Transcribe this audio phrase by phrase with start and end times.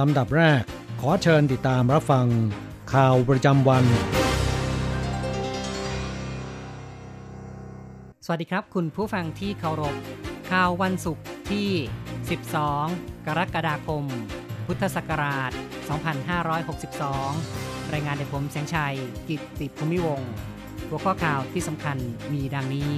[0.00, 0.62] ลำดับแรก
[1.00, 2.26] ขอเชิญติดตามรับฟัง
[2.92, 3.84] ข่าวประจำวัน
[8.24, 9.94] สวัสดีครับ คุณผู้ฟังที่เคารพ
[10.50, 11.68] ข่าววันศุกร์ที่
[12.48, 14.04] 12 กรกฎาคม
[14.66, 15.50] พุทธศักราช
[17.12, 18.96] 2562 รายงานโดยผมแสงชัย
[19.28, 20.30] กิตติภูมิวงศ์
[20.88, 21.96] หัวข้อข่าวที่สำคัญ
[22.32, 22.92] มีดังนี้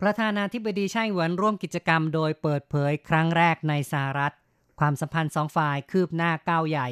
[0.00, 4.34] ประธานาธิบดีไช่หวนร่วมกิจกรรมโดยเปิดเผยครั้งแรกในสหรัฐ
[4.80, 6.88] ความสัมพันธ์สองฝ่ายคืบหน้าก้าวใหญ่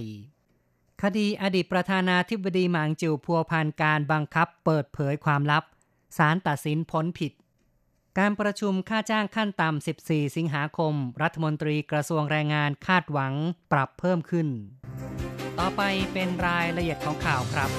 [1.03, 5.64] คดีอดีตประธานาธิบดีหมางจิวพัวพันการบังคับเปิดเผยความลับ
[6.17, 7.33] ศาลตัดสินพ้นผิด
[8.19, 13.34] การประชุมค่าจ้างขั้นต่ำ 14 สิงหาคม รัฐมนตรีกระทรวงแรงงานคาดหวัง
[13.72, 14.48] ปรับเพิ่มขึ้น
[15.58, 17.70] ต่อไปเป็นรายละเอียดของข่าวครับ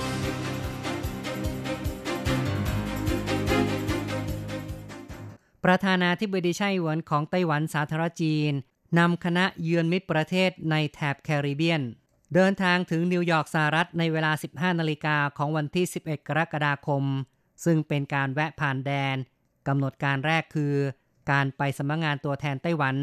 [5.65, 8.53] ประธานาธิบดีไช่อิงเหวินของไต้หวันสาธารณรัฐจีน
[8.97, 11.81] นำคณะเยือนมิตรประเทศในแถบแคริบเบียน
[12.33, 17.03] เดินทางถึงนิวยอร์กสหรัฐในเวลา 15 นาฬิกาของวันที่ 11 กรกฎาคม
[17.65, 19.15] ซึ่งเป็นการแวะผ่านแดน
[19.67, 20.73] กำหนดการแรกคือ
[21.31, 22.95] การไปสำนักงานตัวแทนไต้หวัน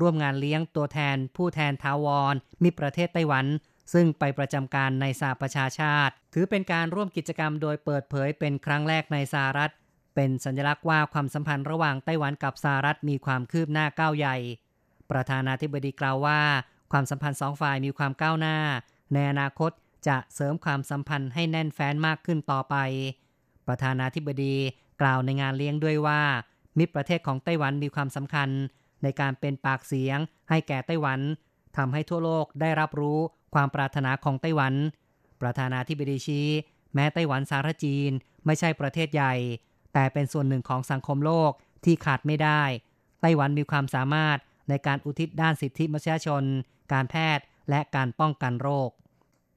[0.00, 3.46] ร่วมงานเลี้ยงตัวแทนผู้แทนถาวรมิตรประเทศไต้หวัน
[3.92, 9.72] ซึ่งไปประจำการในสหประชาชาติ ถือเป็นการร่วมกิจกรรมโดยเปิดเผยเป็นครั้งแรกในสหรัฐ
[10.14, 14.36] เป็นสัญลักษณ์ว่าความสัมพันธ์ระหว่างไต้หวันกับสหรัฐมีความคืบหน้าก้าวใหญ่
[15.10, 16.40] ประธานาธิบดีกล่าวว่า
[16.92, 18.56] ความสัมพันธ์สองฝ่ายมีความก้าวหน้า
[19.12, 19.70] ในอนาคต
[20.08, 22.76] จะเสริมความสัมพันธ์ให้แน่นแฟ้นมากขึ้นต่อไป
[23.66, 24.56] ประธานาธิบดี
[25.00, 26.22] กล่าวในงานเลี้ยงด้วยว่า
[26.78, 28.48] มิตรประเทศของไต้หวันมีความสำคัญ
[29.02, 30.18] ในการเป็นปากเสียง
[30.50, 31.20] ให้แก่ไต้หวัน
[31.76, 33.18] ทำให้ทั่วโลกได้รับรู้
[33.54, 34.74] ความปรารถนาของไต้หวัน
[35.42, 36.48] ประธานาธิบดีชี้
[36.94, 38.10] แม้ไต้หวันสาธารณจีน
[38.46, 39.34] ไม่ใช่ประเทศใหญ่
[39.94, 41.52] แต่เป็นส่วนหนึ่งของสังคมโลก
[41.84, 42.62] ที่ขาดไม่ได้
[43.20, 44.38] ไต้หวันมีความสามารถ
[44.70, 46.42] ในการอุทิศด้านสิทธิมนุษยชน
[46.92, 48.90] การแพทย์ และการป้องกันโรค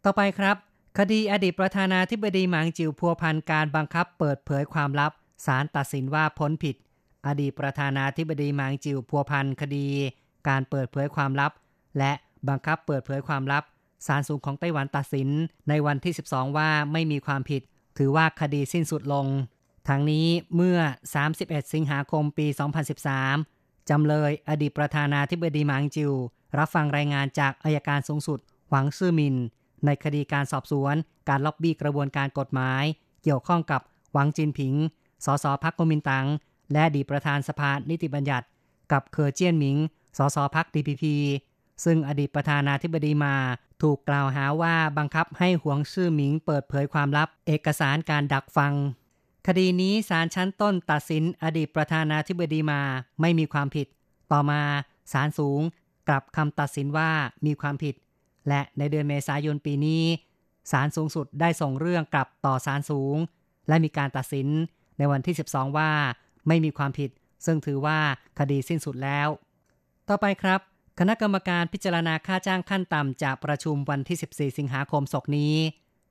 [0.04, 0.56] ต่อไปครับ
[0.98, 5.12] คดีอดีตประธานาธิบดีหมางจิวพัวพันการบังคับเปิดเผยความลับ
[5.46, 6.76] ศาลตัดสินว่าพ้นผิด
[7.28, 9.88] อดีตประธานาธิบดีหมางจิวพัวพันคดี
[10.48, 11.52] การเปิดเผยความลับ
[11.98, 12.12] และ
[12.50, 13.64] บังคับเปิดเผยความลับ
[14.08, 15.30] ศาลสูงของไต้หวันตัดสิน
[15.70, 17.62] ในวันที่ 12 ว่าไม่มีความผิด
[17.98, 19.28] ถือว่าคดีสิ้นสุดลง
[19.90, 20.80] ทั้งนี้เมื่อ
[21.26, 22.48] 31 สิงหาคมปี
[23.24, 23.53] 2013
[23.90, 26.14] จำเลยอดีตประธานาธิบดีหมางจิว
[26.58, 28.40] รับฟังรายงานจากอายการสูงสุด
[28.70, 29.36] หวังซื่อมิน
[29.86, 30.96] ในคดีการสอบสวน
[31.30, 32.84] การล็อบบี้กระบวนการกฎหมาย
[33.24, 33.82] เกี่ยวข้องกับ
[34.14, 34.74] หวังจินผิง
[35.26, 36.26] สสพักกมินตัง
[36.72, 38.46] และอดีตประธานสภานิติบัญญัติ
[38.92, 39.78] กับเคอเจียนหมิง
[40.18, 41.16] สส.พรรค DPP
[41.86, 43.36] ซึ่งอดีตประธานาธิบดีมา
[43.82, 48.74] ถูกกล่าวหาว่าบังคับให้หวงซื่อหมิงเปิดเผยความลับ เอกสารการดักฟัง
[49.48, 52.82] คดีนี้ศาลชั้นต้นตัดสินอดีตประธานาธิบดีมา
[53.22, 53.88] ไม่มีความผิด
[54.32, 54.62] ต่อมา
[55.14, 55.62] ศาลสูง
[56.08, 57.12] กลับคำตัดสินว่า
[57.46, 57.96] มีความผิด
[58.48, 60.04] และในเดือนเมษายนปีนี้
[60.72, 63.18] ศาลสูงสุดได้ส่งเรื่องกลับต่อศาลสูง
[63.68, 64.48] และมีการตัดสิน
[64.98, 65.92] ในวันที่ 12 ว่า
[66.48, 67.10] ไม่มีความผิด
[67.46, 68.00] ซึ่งถือว่า
[68.40, 69.28] คดีสิ้นสุดแล้ว
[70.10, 70.60] ต่อไปครับ
[71.00, 75.56] คณะกรรมการพิจารณาค่าจ้างขั้นต่ำจากประชุมวันที่ 14 สิงหาคมศกนี้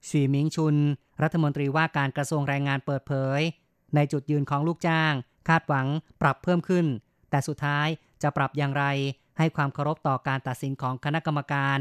[0.09, 0.77] ชีมิงชุน
[1.23, 3.41] รัฐมนตรีว่าการกระทรวงแรงงานเปิดเผย
[3.95, 5.13] ในจุดยืนของลูกจ้าง
[5.49, 5.87] คาดหวัง
[6.23, 6.87] ปรับเพิ่มขึ้น
[7.31, 7.87] แต่สุดท้าย
[8.23, 8.85] จะปรับอย่างไร
[9.39, 11.79] ให้ความเคารพต่อการตัดสินของคณะกรรมการ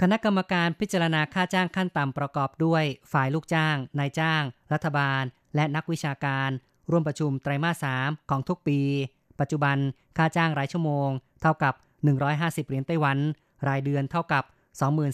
[0.00, 4.42] คณะกรรมการพิจารณาค่าจ้างขั้นต่ำประกอบด้วย ฝ่ายลูกจ้าง นายจ้าง
[4.72, 5.22] รัฐบาล
[5.54, 6.50] และนักวิชาการ
[6.90, 8.80] ร่วมประชุมไตรมาส3ของทุกปี
[9.40, 9.76] ปัจจุบัน
[10.18, 11.08] ค่าจ้างรายชั่วโมง
[11.42, 11.74] เท่ากับ
[12.20, 13.18] 150 เหรียญไต้หวัน
[13.68, 14.44] รายเดือนเท่ากับ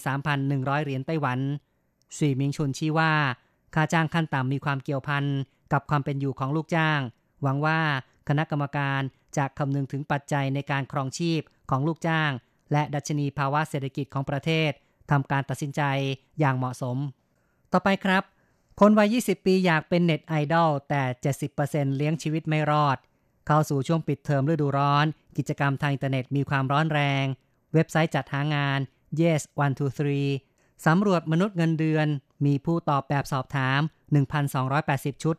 [0.07, 1.39] 23,100 เหรียญไต้หวัน
[2.17, 3.13] สีมิงชุนชี้ว่า
[3.75, 5.25] ค่าจ้างขั้นต่ำมีความเกี่ยวพัน
[5.73, 6.99] กับความเป็นอยู่ของลูกจ้าง
[7.41, 7.79] หวังว่า
[8.27, 9.01] คณะกรรมการ
[9.37, 12.31] จะคำนึงถึงปัจจัยในการครองชีพของลูกจ้าง
[12.71, 14.71] และดัชนีภาวะเศรษฐกิจของประเทศ
[15.11, 15.81] ทำการตัดสินใจ
[16.39, 16.97] อย่างเหมาะสม
[17.71, 18.23] ต่อไปครับ
[18.79, 21.03] คนวัย 20 ปีอยากเป็นเน็ตไอดอลแต่
[21.51, 22.97] 70%เลี้ยงชีวิตไม่รอด
[23.47, 25.05] เข้าสู่ช่วงปิดเทอมฤดูร้อน
[25.37, 27.25] กิจกรรมทางอินเทอร์เน็ตมีความร้อนแรง
[27.73, 28.79] เว็บไซต์จัดหางาน
[29.21, 29.41] Yes
[30.03, 30.52] 123
[30.85, 32.07] สำรวจมนุษย์เงินเดือน
[32.45, 33.79] มีผู้ตอบแบบสอบถาม
[34.51, 35.35] 1,280 ชุด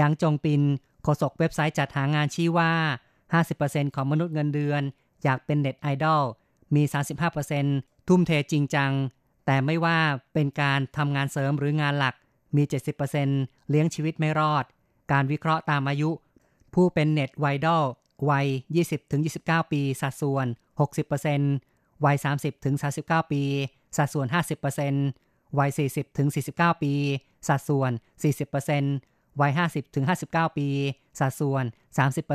[0.00, 0.62] ยังจงปิน
[1.02, 2.72] โฆษกเว็บไซต์จัดหางานชี้ว่า
[3.34, 4.82] 50%ของมนุษย์เงินเดือน
[5.24, 6.22] อยากเป็นเน็ตไอดอล
[6.74, 6.82] มี
[7.44, 8.92] 35%ทุ่มเทจริงจัง
[9.46, 9.98] แต่ไม่ว่า
[10.34, 12.14] เป็นการทำงานเสริมหรืองานหลัก
[12.56, 12.62] มี
[13.16, 14.64] 70%เลี้ยงชีวิตไม่รอด
[15.12, 16.10] การวิเคราะห์ตามอายุ
[16.74, 17.84] ผู้เป็นเน็ตไวดอล
[18.30, 18.46] วัย
[19.08, 20.46] 20-29 ปี สัดส่วน
[21.36, 22.74] 60% วัย 30ถึง
[23.04, 23.42] 39 ปี
[23.96, 24.26] สัดส่วน
[24.92, 26.92] 50%วัย 40ถึง49 ปี
[27.48, 27.90] สัดส่วน
[28.66, 30.68] 40%วัย 50ถึง59 ปี
[31.20, 31.64] สัดส่วน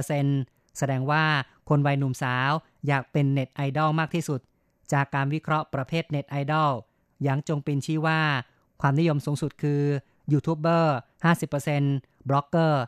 [0.03, 1.23] 30%แสดงว่า
[1.69, 2.51] คนวัยหนุ่มสาว
[2.87, 4.39] อยากเป็นเน็ตไอดอลมากที่สุด
[4.93, 6.71] จากการวิเคราะห์ประเภทเน็ตไอดอล
[7.27, 8.21] ยังจงปินชี้ว่า
[8.81, 9.81] ความนิยมสูงสุดคือ
[10.31, 10.95] ยูทูบเบอร์
[11.63, 12.81] 50%บล็อกเกอร์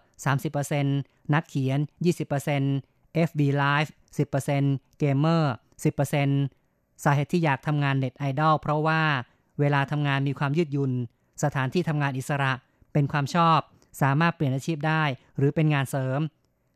[0.63, 1.79] 30%นักเขียน
[2.53, 5.53] 20% FB Live 10%เกมเมอร์
[6.23, 6.64] 10%
[7.03, 9.01] สาเหตุที่อยากทำงานเน็ตไอดอลเพราะว่า
[9.59, 10.91] เวลาทำงานมีความยืดหยุ่น
[11.43, 12.51] สถานที่ทำงานอิสระ
[12.93, 13.59] เป็นความชอบ
[14.01, 15.03] สามารถเปลี่ยนอาชีพได้
[15.37, 16.19] หรือเป็นงานเสริม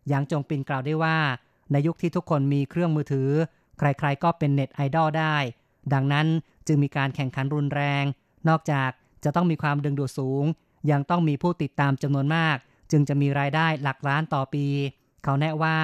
[0.07, 1.17] อย่างจงปินกล่าวได้ว่า
[1.71, 3.29] ในยุคที่ทุกคนมีเครื่องมือถือ
[3.79, 5.35] ใครๆก็เป็นเน็ตไอดอลได้
[5.93, 6.27] ดังนั้น
[6.67, 8.03] จึงมีการแข่งขันรุนแรง
[8.49, 8.89] นอกจาก
[9.23, 10.45] จะต้องมีความดึงดูดสูง
[10.91, 12.57] ยังต้องมีผู้ติดตามจำนวนมาก
[12.91, 14.65] จึงจะมีรายได้หลักล้านต่อปี
[15.23, 15.77] เขาแนะว่า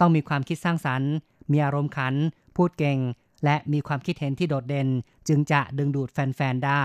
[0.00, 1.12] ต้องมีความคิดสร้างสรรค์
[1.52, 2.14] มีอารมณ์ขัน
[2.56, 2.98] พูดเก่ง
[3.44, 4.88] และมีความคิดเห็นที่โดดเด่น
[5.28, 6.84] จึงจะดึงดูดแฟน ๆ ได้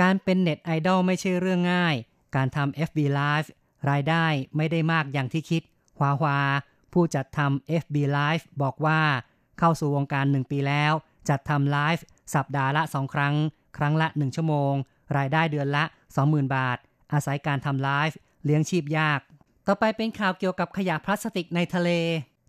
[0.00, 1.94] การเป็นเน็ตไอดอลไม่ใช่เรื่องง่าย
[2.36, 3.48] การทำ FB Live
[3.90, 5.62] รายได้ไม่ได้มากอย่างที่คิด
[5.98, 6.38] ฮวาฮวา
[6.92, 9.00] ผู้จัดทำ FB Live บอกว่า
[9.58, 10.92] เข้าสู่วงการหนึ่งปีแล้ว
[11.28, 12.04] จัดทำไลฟ์
[12.34, 13.34] สัปดาห์ละสองครั้ง
[13.76, 14.74] ครั้งละหนึ่งชั่วโมง
[15.16, 15.84] รายได้เดือนละ
[16.20, 16.78] 20,000 บาท
[17.12, 19.20] อาศัยการทำไลฟ์เลี้ยงชีพยาก
[19.66, 21.90] ต่อไปเป็นข่าวเกี่ยวกับขยะพลาสติกในทะเล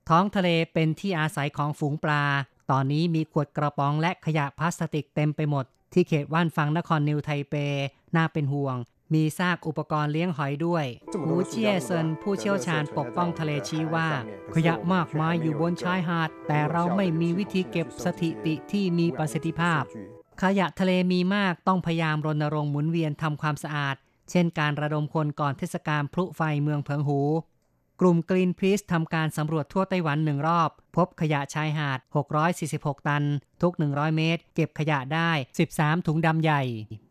[0.09, 2.23] ท้องทะเลเป็นที่อาศัยของฝูงปลา
[2.71, 7.55] ตอนนี้มีขวดกระป๋องและขยะพลาสติกเต็มไปหมด ที่เขตว่านฟังนครนิวไทเป
[8.15, 8.75] น่าเป็นห่วง
[9.13, 10.85] มีซากอุปกรณ์เลี้ยงหอยด้วย
[11.25, 14.09] หูเจียเซินผู้เชี่ยวชาญปกป้องทะเลชี้ว่า
[14.55, 19.83] ขยะมากมายอยู่บนชายหาด แต่เราไม่มีวิธีเก็บสถิติที่มีประสิทธิภาพ
[20.41, 23.95] ขยะทะเลมีมากต้องพยายามรณรงค์หมุนเวียนทำความสะอาด
[24.31, 27.19] เช่นการระดมคนก่อนเทศกาลพลุไฟเมืองเพิงหู
[28.01, 31.99] กลุ่มกรีนพีซทำการสำรวจทั่วไต้หวันหนึ่งรอบ พบขยะชายหาด
[32.53, 33.23] 646 ตัน
[33.61, 35.31] ทุก 100 เมตร เก็บขยะได้
[35.69, 36.61] 13 ถุงดำใหญ่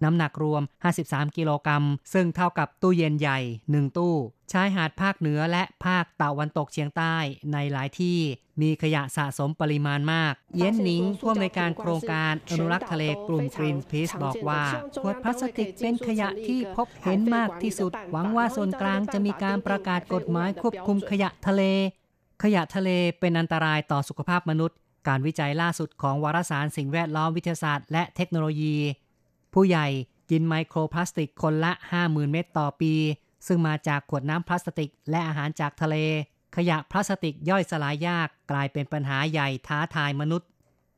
[0.03, 0.63] น้ำหนักรวม
[1.01, 3.39] 53 กิโลกรัม ซึ่งเท่ากับตู้เย็นใหญ่
[3.69, 4.15] 1 ตู้
[4.53, 7.17] ชายหาดภาคเหนือและภาคตะวันตกเฉียงใต้
[7.53, 8.19] ในหลายที่
[8.61, 14.63] มีขยะสะสมปริมาณมาก เย็นหนิงผู้อำนวยการโครงการอนุรักษ์ทะเลกลุ่มกรีนพีซบอกว่า
[15.03, 21.63] ขวดพลาสติกเป็นขยะที่พบเห็นมากที่สุด หวังว่าส่วนกลางจะมีการประกาศกฎหมายควบคุมขยะทะเล
[22.43, 22.91] ขยะทะเล
[23.21, 24.79] เป็นอันตรายต่อสุขภาพมนุษย์
[25.09, 28.77] การวิจัยล่าสุดของวารสารสิ่งแวดล้อมวิทยาศาสตร์และเทคโนโลยี
[29.55, 29.87] ผู้ใหญ่
[30.31, 31.73] กินไมโครพลาสติกคนละ
[32.03, 32.95] 50,000 เม็ดต่อปี
[33.47, 35.97] ซึ่งมาจากขวดน้ำพลาสติก และอาหารจากทะเล
[36.57, 40.49] ขยะพลาสติกย่อยสลายยากกลายเป็นปัญหาใหญ่ท้าทายมนุษย์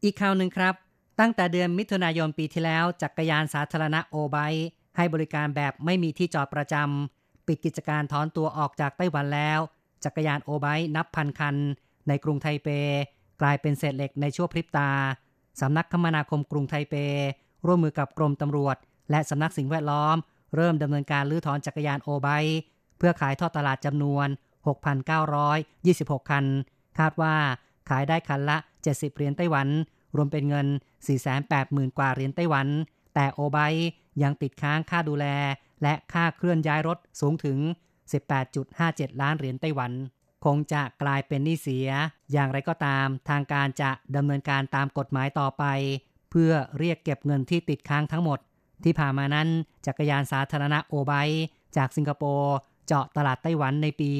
[0.02, 0.74] อีกข่าวหนึ่งครับ
[1.20, 4.36] ตั้งแต่เดือนมิถุนายนปีที่แล้ว จักรยานสาธารณะโอไบ
[4.96, 9.60] ให้บริการแบบไม่มีที่จอดประจำปิดกิจการถอนตัวออกจากไต้หวันแล้ว
[10.04, 10.66] จักรยานโอไบ
[10.96, 11.56] นับพันคัน
[12.08, 12.68] ในกรุงไทเป
[13.40, 14.90] กลายเป็นเศษเหล็กในชั่วพริบตา
[15.60, 16.94] สำนักคมนาคมกรุงไทเป
[17.66, 18.76] ร่วมมือกับกรมตำรวจ
[19.10, 20.16] และสำนักสิ่งแวดล้อม
[20.56, 22.28] เริ่มดำเนินการลื้อถอนจักรยานโอไบ
[22.98, 24.28] เพื่อขายทอดตลาดจำนวน
[25.08, 26.44] 6,926 คัน
[26.98, 27.34] คาดว่า
[27.88, 28.56] ขายได้คันละ
[28.86, 29.68] 70 เหรียญไต้หวัน
[30.16, 30.66] รวมเป็นเงิน
[31.32, 32.66] 480,000 กว่าเหรียญไต้หวัน
[33.14, 33.58] แต่โอไบ
[34.22, 35.26] ยังติดค้างค่าดูแล
[35.82, 37.58] และค่าเคลื่อนย้ายรถสูงถึง
[38.66, 39.92] 18.57 ล้านเหรียญไต้หวัน
[40.44, 41.88] คงจะกลายเป็นหนี้เสีย
[42.32, 45.64] อย่างไรก็ตาม ทางการจะดำเนินการตามกฎหมายต่อไป
[46.30, 48.38] เพื่อเรียกเก็บเงินที่ติดค้างทั้งหมด
[48.84, 49.48] ที่ผ่านมานั้น
[49.86, 51.12] จักรยานสาธารณะโอไบ
[51.76, 52.54] จากสิงคโปร์
[52.86, 54.10] เจาะตลาดไต้หวันในปี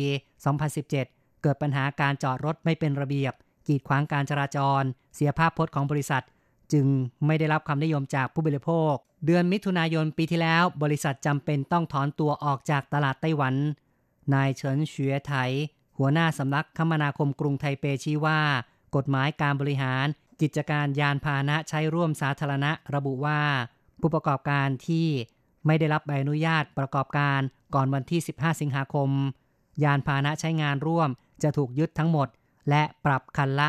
[0.66, 3.32] 2017 เกิดปัญหาการจอดรถไม่เป็นระเบียบ
[3.66, 4.82] กีดขวางการจราจร
[5.14, 6.24] เสียภาพพจน์ของบริษัท
[6.72, 6.86] จึง
[7.26, 8.94] ไม่ได้รับความนิยมจากผู้บริโภค
[9.26, 13.54] เดือนมิถุนายนปีที่แล้ว บริษัทจำเป็นต้องถอนตัวออกจากตลาดไต้หวัน
[14.34, 15.34] นายเฉินเฉวียไถ
[15.98, 18.40] หัวหน้าสำนักคมนาคมกรุงไทเปชี้ว่า
[18.96, 20.06] กฎหมายการบริหาร
[20.40, 23.40] กิจการยานพาหนะใช้ร่วมสาธารณะ ระบุว่า
[24.00, 25.06] ผู้ประกอบการที่
[25.66, 27.40] ไม่ได้รับใบอนุญาตประกอบการ
[27.74, 29.10] ก่อนวันที่ 15 สิงหาคม
[29.84, 31.08] ยานพาหนะใช้งานร่วม
[31.42, 32.28] จะถูกยึดทั้งหมด
[32.70, 33.68] และปรับคันละ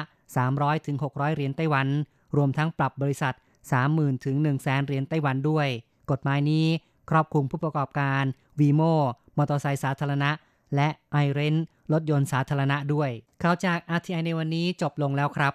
[0.67, 1.87] 300-600เหรียญไต้หวัน
[2.35, 3.33] รวมทั้งปรับบริษัท
[3.79, 5.67] 30,000ถึง100,000เหรียญไต้หวันด้วย
[6.11, 6.65] กฎหมายนี้
[7.09, 8.23] ครอบคลุมผู้ประกอบการ
[8.59, 9.01] Vimo ม
[9.37, 10.31] มอเตอร์ไซค์สาธารณะ
[10.75, 11.55] และไอเรน
[11.93, 13.09] รถยนต์สาธารณะด้วย
[13.43, 15.53] ข่าวจาก RTI ในวันนี้จบลงแล้วครับ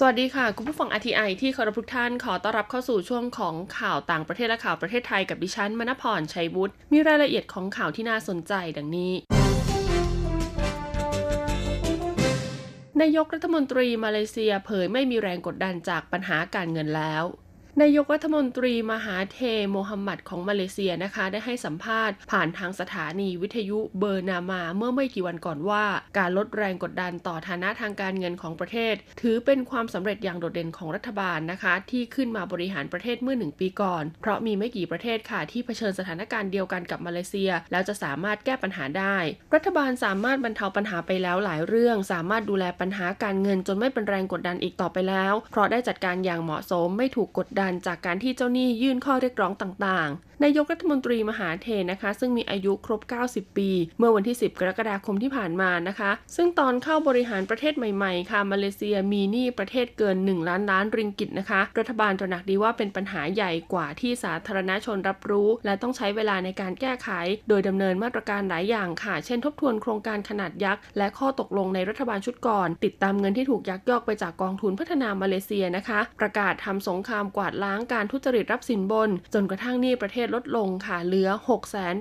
[0.00, 9.12] สวัสดีค่ะ คุณผู้ฟัง RTI ที่เคารพทุกท่านขอต้อนรับเข้าสู่ช่วงของข่าวต่างประเทศและข่าวประเทศไทยกับดิฉันมณพรชัยบุตรมีรายละเอียดของข่าวที่น่าสนใจดังนี้
[13.00, 17.24] นายกรัฐมนตรีมาเลเซียเผยไม่มีแรงกดดันจากปัญหาการเงินแล้ว
[17.82, 19.38] นายกรัฐมนตรีมหาเท
[19.70, 25.84] โมฮัมหมัดของมาเลเซียนะคะ ได้ให้สัมภาษณ์ผ่านทางสถานีวิทยุเบอร์นามาเมื่อไม่กี่วันก่อนว่า
[26.18, 39.16] การลดแรงกดดันต่อฐานะทางการเงินของประเทศ ถือเป็นความสำเร็จอย่างโดดเด่นของรัฐบาลนะคะ ที่ขึ้นมาบริหารประเทศเมื่อหนึ่งปีก่อน เพราะมีไม่กี่ประเทศค่ะที่เผชิญสถานการณ์เดียวกันกับมาเลเซีย แล้วจะสามารถแก้ปัญหาได้
[39.54, 53.00] รัฐบาลสามารถบรรเทาปัญหาไปแล้วหลายเรื่อง สามารถดูแลปัญหาการเงินจนไม่เป็นแรงกดดันอีกต่อไปแล้ว เพราะได้จัดการอย่างเหมาะสมไม่ถูกกดดันจากการที่เจ้าหนี้ยื่นข้อเรียกร้องต่างๆ นายกรัฐมนตรีมหาเทนะคะ ซึ่งมีอายุครบ
[53.30, 67.08] 90 ปี เมื่อวันที่ 10 กรกฎาคมที่ผ่านมานะคะ ซึ่งตอนเข้าบริหารประเทศใหม่ๆค่ะมาเลเซียมีหนี้ประเทศเกิน 1 ล้านล้านริงกิตนะคะ รัฐบาลตระหนักดีว่าเป็นปัญหาใหญ่กว่าที่สาธารณชนรับรู้ และต้องใช้เวลาในการแก้ไข
[67.48, 81.30] โดยดำเนินมาตรการหลายอย่างค่ะ เช่นทบทวนโครงการขนาดยักษ์และข้อตกลงในรัฐบาลชุดก่อน ติดตามเงินที่ถูกยักยอกไปจากกองทุนพัฒนามาเลเซียนะคะ ประกาศทำสงครามกวาดล้างการทุจริตรับสินบน จนกระทั่งหนี้ประเทศลดลงค่ะเหลือ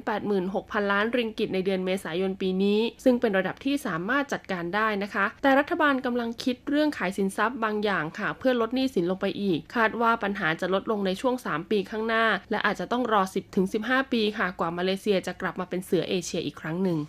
[0.09, 13.21] 686,000 ล้านริงกิตในเดือนเมษายนปีนี้ ซึ่งเป็นระดับที่สามารถจัดการได้นะคะ แต่รัฐบาลกำลังคิดเรื่องขายสินทรัพย์บางอย่างค่ะ เพื่อลดหนี้สินลงไปอีก คาดว่าปัญหาจะลดลงในช่วง 3 ปีข้างหน้า และอาจจะต้องรอ
[13.67, 16.99] 10-15 ปีค่ะกว่ามาเลเซียจะกลับมาเป็นเสือเอเชียอีกครั้งหนึ่ง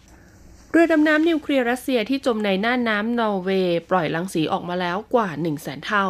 [0.72, 6.06] เรือดำน้ำนิวเคลียร์รัสเซียที่จมในน่านน้ำนอร์เวย์ปล่อยรังสีออกมาแล้วกว่า 1 0 0 0 0แสนเท่า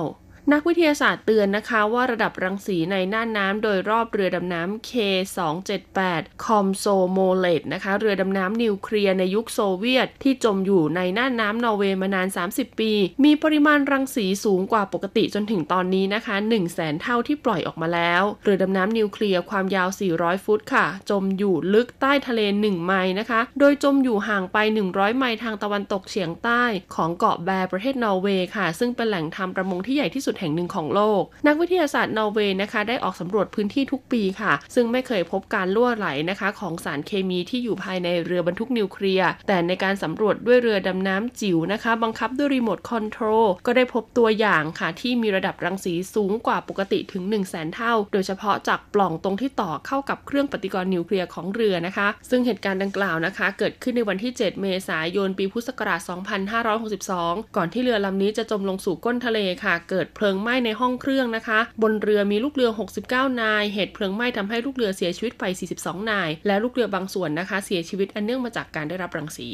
[0.52, 12.92] นักวิทยาศาสตร์เตือนนะคะว่าระดับรังสีในน่านน้ำโดยรอบเรือดำน้ำ K278 คอมโซโมเลตส์นะคะ เรือดำน้ำนิวเคลียร์ในยุคโซเวียต ที่จมอยู่ในน่านน้ำนอร์เวย์มานาน 30 ปี
[13.24, 24.56] มีปริมาณรังสีสูงกว่าปกติจนถึงตอนนี้นะคะ1 0 0 0 0แสนเท่าที่ปล่อยออกมาแล้ว เรือดำน้ำนิวเคลียร์ความยาว 400 ฟุตค่ะ จมอยู่ลึกใต้ทะเล 1 ไมล์นะคะ โดยจมอยู่ห่างไป
[24.88, 26.62] 100 ไมล์ทางตะวันตกเฉียงใต้
[26.94, 54.32] ของเกาะแบร์ประเทศนอร์เวย์ค่ะ ซึ่งเป็นแหล่งทำประมงที่ใหญ่ที่สุดแห่งหนึ่งของโลก นักวิทยาศาสตร์นอร์เวย์นะคะได้ออกสำรวจพื้นที่ทุกปีค่ะ ซึ่งไม่เคยพบการรั่วไหลนะคะ ของสารเคมีที่อยู่ภายในเรือบรรทุกนิวเคลียร์แต่ในการสำรวจด้วยเรือดำน้ำจิ๋วนะคะ บังคับด้วยรีโมทคอนโทรลก็ได้พบตัวอย่างค่ะ ที่มีระดับรังสีสูงกว่าปกติถึง 1 0 0 0 0แสนเท่า โดยเฉพาะจากปล่องตรงที่ต่อเข้ากับเครื่องปฏิกรณ์นิวเคลียร์ของเรือนะคะ ซึ่งเหตุการณ์ดังกล่าวนะคะ เกิดขึ้นในวันที่
[54.48, 56.00] 7 เมษายนปีพุทธศักราช
[56.78, 62.70] 2562 ก่อนที่เรือลำนี้จะจมลงสู่ก้นทะเลค่ะ เกิดเพลิลิงไหม้ในห้องเครื่องนะคะ บนเรือมีลูกเรือ
[63.06, 65.44] 69 นาย เหตุเพลิงไหม้ทำให้ลูกเรือเสียชีวิตไป
[65.78, 69.48] 42 นาย และลูกเรือบางส่วนนะคะ เสียชีวิตอันเนื่องมาจากการได้รับรังสี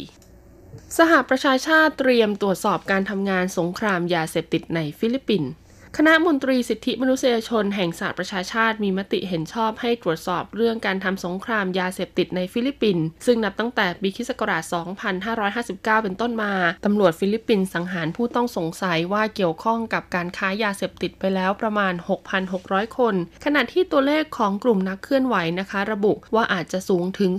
[0.98, 5.50] สหประชาชาติเตรียมตรวจสอบการทำงานสงครามยาเสพติดในฟิลิปปินส์
[5.98, 14.30] คณะมนตรีสิทธิมนุษยชนแห่งสหประชาชาติมีมติเห็นชอบให้ตรวจสอบเรื่องการทำสงครามยาเสพติดในฟิลิปปินส์ซึ่งนับตั้งแต่ปีคศ
[15.18, 16.52] 2559 เป็นต้นมา
[16.84, 21.94] ตำรวจฟิลิปปินส์สังหารผู้ต้องสงสัยว่าเกี่ยวข้องกับการค้ายาเสพติดไปแล้วประมาณ
[22.44, 27.30] 6,600 คน ขณะที่ตัวเลขของกลุ่มนักเคลื่อนไหวนะคะ ระบุว่าอาจจะสูงถึง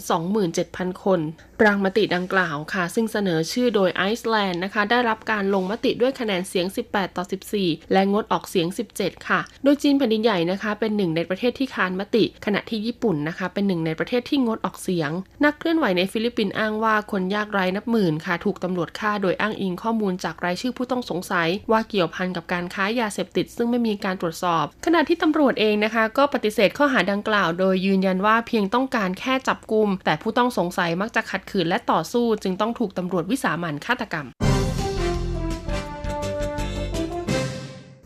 [0.48, 1.20] 27,000 คน
[1.66, 7.24] ร่างมติดังกล่าวค่ะ ซึ่งเสนอชื่อโดยไอซ์แลนด์นะคะ ได้รับการลงมติด้วยคะแนนเสียง 18 ต่อ
[7.58, 8.68] 14 และงดออกเสียง
[8.98, 15.12] 17 ค่ะ โดยจีนแผ่นดินใหญ่นะคะ เป็นหนึ่งในประเทศที่ค้านมติ ขณะที่ญี่ปุ่นนะคะ เป็นหนึ่งในประเทศที่งดออกเสียง
[15.46, 34.26] นักเคลื่อนไหวในฟิลิปปินส์อ้างว่าคนยากไร้นับหมื่นค่ะ ถูกตำรวจฆ่าโดยอ้างอิงข้อมูลจากรายชื่อผู้ต้องสงสัย ว่าเกี่ยวพันกับการค้ายาเสพติด ซึ่งไม่มีการตรวจสอบ ขณะที่ตำรวจเองนะคะ ก็ปฏิเสธข้อหาดังกล่าว โดยยืนยันว่าเพียงต้องการแค่จับกลุ่มแต่ผู้ต้องสงสัยมักจะขัดขืนและต่อสู้จึงต้องถูกตำรวจวิสามันฆาตกรรม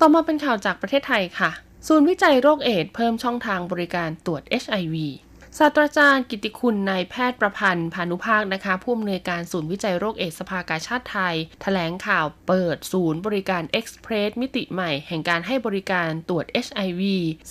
[0.02, 1.52] ต่อมาเป็นข่าวจากประเทศไทยค่ะ
[1.88, 4.96] ศูนย์วิจัยโรคเอดส์เพิ่มช่องทางบริการตรวจ HIV
[5.62, 17.02] ศาสตราจารย์กิติคุณนายแพทย์ประพันธ์พานุภาคนะคะผู้อำนวยการศูนย์วิจัยโรคเอดส์สภากาชาติไทยแถลงข่าวเปิดศูนย์บริการ Express มิติใหม่ แห่งการให้บริการตรวจ HIV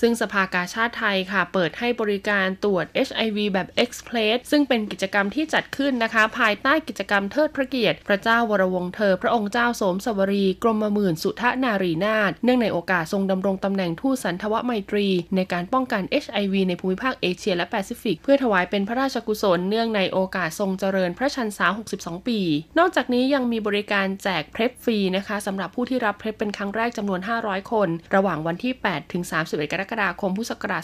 [0.00, 21.66] ซึ่งสภากาชาติไทยค่ะ เปิดให้บริการตรวจ HIV แบบ Express ซึ่งเป็นกิจกรรมที่จัดขึ้นนะคะ ภายใต้กิจกรรมเทิดพระเกียรติ พระเจ้าวรวงศ์เธอ พระองค์เจ้าโสมสวลี กรมหมื่นสุทธนารีนาถเนื่องในโอกาสทรงดำรงตำแหน่งทูตสันถวไมตรี ในการป้องกัน HIV ในภูมิภาคเอเชียและแปซิฟิก เพื่อถวายเป็นพระราชกุศลเนื่องในโอกาสทรงเจริญพระชันษา
[21.98, 22.40] 62 ปี
[22.78, 30.82] นอกจากนี้ยังมีบริการแจก PrEP ฟรีนะคะสำหรับผู้ที่รับ PrEP เป็นครั้งแรกจำนวน 500 คน ระหว่างวันที่ 8 ถึง 31 กรกฎาคม พุทธศักราช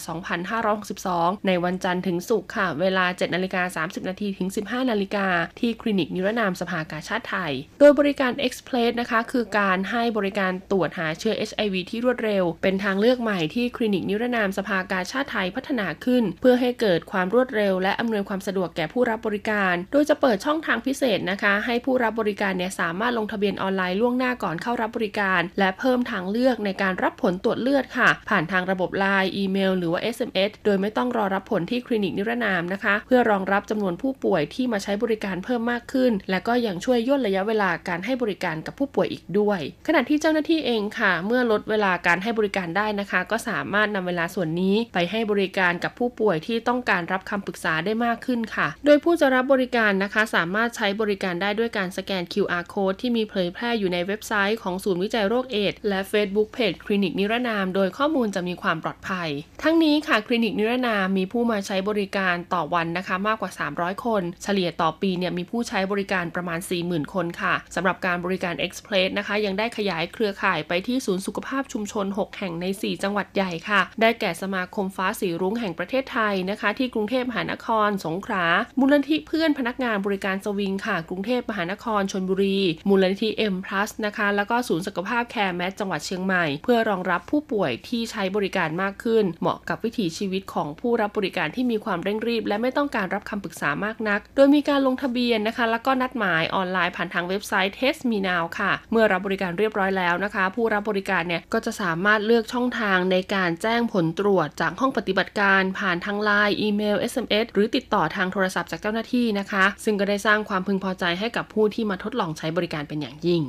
[0.73, 5.27] 2562 ในวันจันทร์ถึงศุกร์ค่ะ เวลา 7 นาฬิกา 30 นาทีถึง 15 นาฬิกา
[5.59, 30.01] ที่คลินิกนิรนามสภากาชาติไทย โดยบริการ Express นะคะ คือการให้บริการตรวจหาเชื้อ HIV ที่รวดเร็ว เป็นทางเลือกใหม่ที่คลินิกนิรนามสภากาชาติไทยพัฒนาขึ้น เพื่อให้เกิดความรวดเร็ว และอำนวยความสะดวกแก่ผู้รับบริการ โดยจะเปิดช่องทางพิเศษนะคะ ให้ผู้รับบริการเนี่ยสามารถลงทะเบียนออนไลน์ล่วงหน้าก่อนเข้ารับบริการ และเพิ่มทางเลือกในการรับผลตรวจเลือดค่ะ ผ่านทางระบบไลน์อีเมล หรือว่า
[30.15, 57.65] SMS โดยไม่ต้องรอรับผลที่คลินิกนิรนามนะคะ เพื่อรองรับจำนวนผู้ป่วยที่มาใช้บริการเพิ่มมากขึ้น และก็ยังช่วยย่นระยะเวลาการให้บริการกับผู้ป่วยอีกด้วย ขณะที่เจ้าหน้าที่เองค่ะ เมื่อลดเวลาการให้บริการได้นะคะ ก็สามารถนำเวลาส่วนนี้ไปให้บริการกับผู้ป่วยที่ต้องการรับคำปรึกษาได้มากขึ้นค่ะ โดยผู้จะรับบริการนะคะ สามารถใช้บริการได้ด้วยการสแกน QR code ที่มีเผยแพร่อยู่ในเว็บไซต์ของศูนย์วิจัยโรคเอดส์และ Facebook Page คลินิกนิรนาม
[57.75, 59.29] โดยข้อมูลจะมีความปลอดภัย
[59.63, 78.45] ทั้งนี้ค่ะคลินิกนิรนามมีผู้มาใช้บริการต่อวันนะคะมากกว่า 300 คน เฉลี่ยต่อปีเนี่ยมีผู้ใช้บริการประมาณ 40,000 คนค่ะสำหรับการบริการ Express นะคะ ยังได้ขยายเครือข่ายไปที่ศูนย์สุขภาพชุมชน 6 แห่งใน 4 จังหวัดใหญ่ค่ะ ได้แก่สมาคมฟ้าสีรุ้งแห่งประเทศไทยนะคะที่กรุงเทพมหานคร สงขลา
[78.79, 98.43] มูลนิธิเพื่อนพนักงานบริการสวิงค่ะ กรุงเทพมหานครชลบุรี มูลนิธิ M Plus นะคะ แล้วก็ศูนย์สุขภาพแคร์แมทจังหวัดเชียงใหม่ เพื่อรองรับผู้ป่วยที่ใช้บริการมากขึ้น เหมาะกับวิถีชีวิตของผู้รับบริการที่มีความเร่งรีบ และไม่ต้องการรับคำปรึกษามากนัก โดยมีการลงทะเบียนนะคะ แล้วก็นัดหมายออนไลน์ผ่านทางเว็บไซต์ Test Me Now
[98.59, 113.41] ค่ะ เมื่อรับบริการเรียบร้อยแล้วนะคะ ผู้รับบริการเนี่ยก็จะสามารถเลือกช่องทางในการแจ้งผลตรวจจากห้องปฏิบัติการผ่านทางไลน์อีเมล SMS หรือติดต่อทางโทรศัพท์จากเจ้าหน้าที่นะคะ ซึ่งก็ได้สร้างความพึงพอใจให้กับผู้ที่มาทดลองใช้บริการเป็นอย่างยิ่ง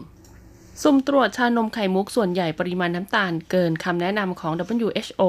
[0.83, 4.53] สุ่มตรวจชานมไข่มุกส่วนใหญ่ปริมาณน้ำตาลเกินคำแนะนำของ
[4.87, 5.23] WHO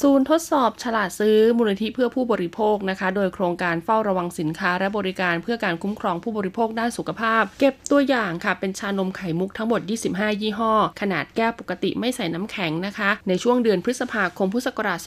[0.00, 9.80] ศูนย์ทดสอบฉลาดซื้อมูลนิธิเพื่อผู้บริโภคนะคะ โดยโครงการเฝ้าระวังสินค้าและบริการเพื่อการคุ้มครองผู้บริโภคด้านสุขภาพ เก็บตัวอย่างค่ะ เป็นชานมไข่มุกทั้งหมด
[10.12, 14.98] 25 ยี่ห้อ ขนาดแก้วปกติไม่ใส่น้ำแข็งนะคะ ในช่วงเดือนพฤษภาคมพุทธศักราช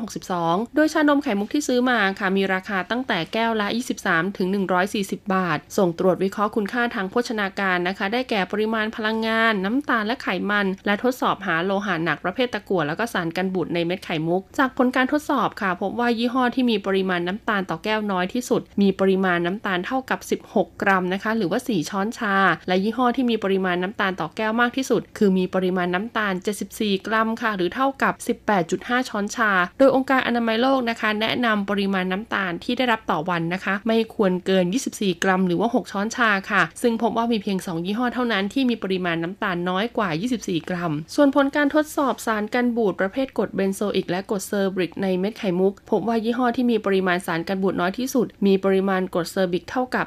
[0.00, 3.66] 2562 โดยชานมไข่มุกที่ซื้อมาค่ะมีราคาตั้งแต่แก้วละ
[4.02, 4.48] 23 ถึง
[4.90, 22.34] 140 บาท ส่งตรวจวิเคราะห์คุณค่าทางโภชนาการนะคะ ได้แก่ปริมาณพลังงาน น้ำตาลและไขมัน และทดสอบหาโลหะหนักประเภทตะกั่วแล้วก็สารกันบูดในเม็ดไข่มุก จากผลการทดสอบค่ะ พบว่ายี่ห้อที่มีปริมาณน้ำตาลต่อแก้วน้อยที่สุด มีปริมาณน้ำตาลเท่ากับ 16 กรัมนะคะ หรือว่า 4 ช้อนชา
[22.68, 26.32] และยี่ห้อที่มีปริมาณน้ำตาลต่อแก้วมากที่สุด คือมีปริมาณน้ำตาล
[26.70, 28.14] 74 กรัมค่ะ หรือเท่ากับ
[28.62, 34.64] 18.5 ช้อนชา โดยองค์การอนามัยโลกนะคะ แนะนำปริมาณน้ำตาลที่ได้รับต่อวันนะคะ ไม่ควรเกิน
[34.94, 50.06] 24 กรัม หรือว่า 6 ช้อนชาค่ะ ซึ่งพบว่ามีเพียง 2 ยี่ห้อเท่านั้นที่มีปริมาณน้ำตาลน้อยกว่า 24 กรัม ส่วนผลการทดสอบสารกันบูดประเภทกรดเบนโซอิกและกรดเซอร์บริกในเม็ดไข่มุก พบว่ายี่ห้อที่มีปริมาณสารกันบูดน้อยที่สุด มีปริมาณกรดซอร์บิกเท่ากับ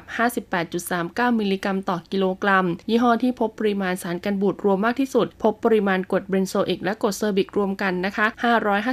[0.70, 8.26] 58.39 มิลลิกรัมต่อกิโลกรัม ยี่ห้อที่พบปริมาณสารกันบูดรวมมากที่สุด พบปริมาณกรดเบนโซอิกและกรดซอร์บิกรวมกันนะคะ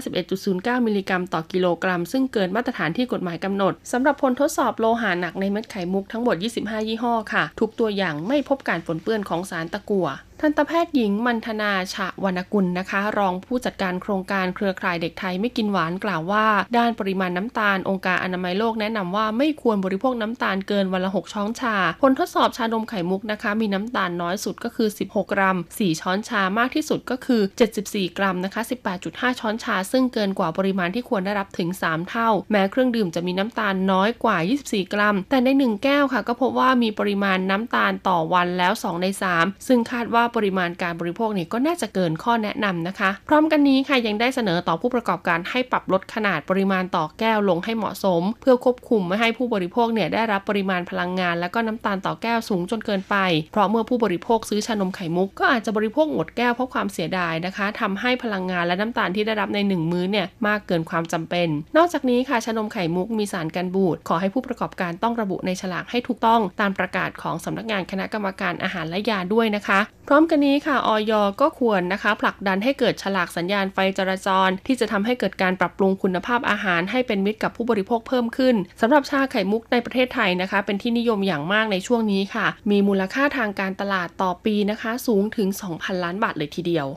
[0.10, 10.08] 551.09 มิลลิกรัมต่อกิโลกรัม ซึ่งเกินมาตรฐานที่กฎหมายกำหนดสำหรับผลทดสอบโลหะหนักในเม็ดไข่มุกทั้งหมด 25 ยี่ห้อค่ะ ทุกตัวอย่างไม่พบการปนเปื้อนของสารตะกั่ว
[10.42, 16.46] ทันตแพทย์หญิงมัณฑนาฉวรรณกุลนะคะ รองผู้จัดการโครงการเครือข่ายเด็กไทยไม่กินหวานกล่าวว่า
[16.78, 27.42] ด้านปริมาณน้ำตาลองค์การอนามัยโลกแนะนำว่าไม่ควรบริโภคน้ำตาลเกินวันละ 6 ช้อนชา ผลทดสอบชานมไข่มุกนะคะ มีน้ำตาลน้อยสุดก็คือ 16 กรัม 4 ช้อนชามากที่สุดก็คือ
[27.80, 28.62] 74 กรัมนะคะ
[29.02, 39.68] 18.5 ช้อนชา ซึ่งเกินกว่าปริมาณที่ควรได้รับถึง 3 เท่า แม้เครื่องดื่มจะมีน้ำตาลน้อยกว่า 24 กรัม แต่ใน 1 แก้วค่ะ ก็พบว่ามีปริมาณน้ำตาลต่อวันแล้ว 2 ใน 3
[39.70, 53.16] ซึ่งคาดว่าปริมาณการบริโภคนี่ก็น่าจะเกินข้อแนะนำนะคะ พร้อมกันนี้ค่ะยังได้เสนอต่อผู้ประกอบการให้ปรับลดขนาดปริมาณต่อแก้วลงให้เหมาะสม เพื่อควบคุมไม่ให้ผู้บริโภคเนี่ยได้รับปริมาณพลังงาน และก็น้ำตาลต่อแก้วสูงจนเกินไป
[53.52, 86.88] เพราะเมื่อผู้บริโภคซื้อชานมไข่มุกก็อาจจะบริโภคหมดแก้วเพราะความเสียดายนะคะทำให้พลังงานและน้ำตาลที่ได้รับในหนึ่งมื้อเนี่ยมากเกินความจำเป็น นอกจากนี้ค่ะชานมไข่มุกมีสารกันบูดขอให้ผู้ประกอบการต้องระบุในฉลากให้ถูกต้องตามประกาศของสำนักงานคณะกรรมการอาหารและยาด้วยนะคะพร้อ้อมกันนี้ค่ะออยก็ควรนะคะ ผลักดันให้เกิดฉลากสัญญาณไฟจราจร ที่จะทำให้เกิดการปรับปรุงคุณภาพอาหาร ให้เป็นมิตรกับผู้บริโภคเพิ่มขึ้นสำหรับชาไข่มุกในประเทศไทยนะคะ เป็นที่นิยมอย่างมากในช่วงนี้ค่ะ มีมูลค่าทางการตลาดต่อปีนะคะ สูงถึง 2,000 ล้านบาทเลยทีเดียว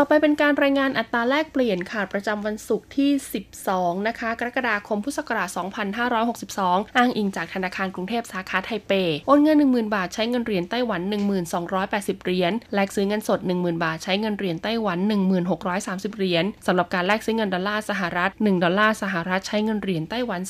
[0.00, 3.10] ต่อไปเป็นการรายงานอัตราแลกเปลี่ยนค่ะประจำวันศุกร์ที่
[3.58, 5.48] 12 นะคะ กรกฎาคมพุทธศักราช
[6.22, 8.92] 2562 อ้างอิงจากธนาคารกรุงเทพสาขาไทเป
[9.26, 11.00] โอนเงิน 10,000 บาทใช้เงินเหรียญไต้หวัน
[11.62, 14.98] 1280 เหรียญ แลกซื้อเงินสด 10,000 บาทใช้เงินเหรียญไต้หวัน
[15.58, 20.40] 1630 เหรียญสำหรับการแลกซื้อเงินดอลลาร์สหรัฐ 1 ดอลลาร์สหรัฐใช้เงินเหรียญไต้หวัน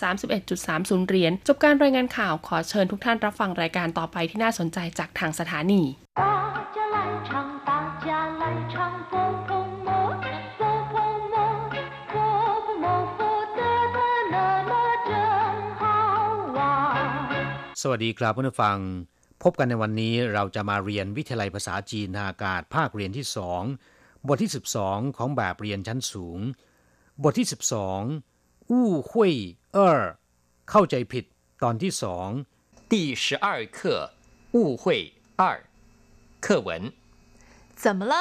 [0.50, 5.82] 31.30 เหรียญ จบการรายงานข่าวขอเชิญทุกท่านรับฟังรายการต่อไปที่น่าสนใจจากทางสถานี
[17.81, 18.77] สวัสดีครับผู้ฟัง
[19.43, 23.61] พบกันในวันนี้เราจะมาเรียนวิทยาลัยภาษาจีนทางอากาศภาคเรียนที่สอง
[24.27, 24.51] บทที่
[24.83, 26.39] 12 ของแบบเรียนชั้นสูง
[27.23, 27.47] บทที่
[28.07, 29.33] 12อู้หุย
[29.73, 30.01] เออ
[30.69, 31.25] เข้าใจผิด
[31.63, 32.27] ตอนที่สอง
[32.91, 33.47] 第十二
[33.77, 33.77] 课
[34.55, 34.83] 误会
[35.41, 35.43] 二
[36.45, 36.69] 课文
[37.81, 38.15] 怎么了？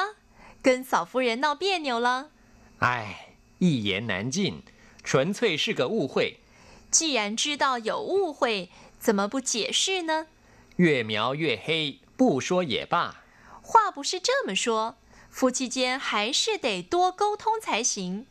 [0.65, 2.07] 跟嫂夫人闹别扭了？
[2.79, 2.89] 唉，
[3.59, 4.63] 一言难尽，
[5.03, 6.39] 纯粹是个误会。
[6.89, 10.27] 既然知道有误会， 怎么不解释呢？
[10.77, 13.23] 越描越黑，不说也罢。
[13.61, 14.95] 话不是这么说，
[15.29, 18.25] 夫妻间还是得多沟通才行。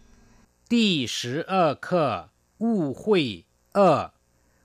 [0.68, 3.44] 第十二课误会
[3.74, 4.12] 二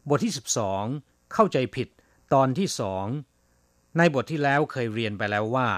[0.10, 1.02] บทที่สิบสอง
[1.34, 1.88] เข้าใจผิด
[2.34, 3.06] ตอนที่สอง
[3.98, 5.70] ในบทที่แล้วเคยเรียนไปแล้วว่า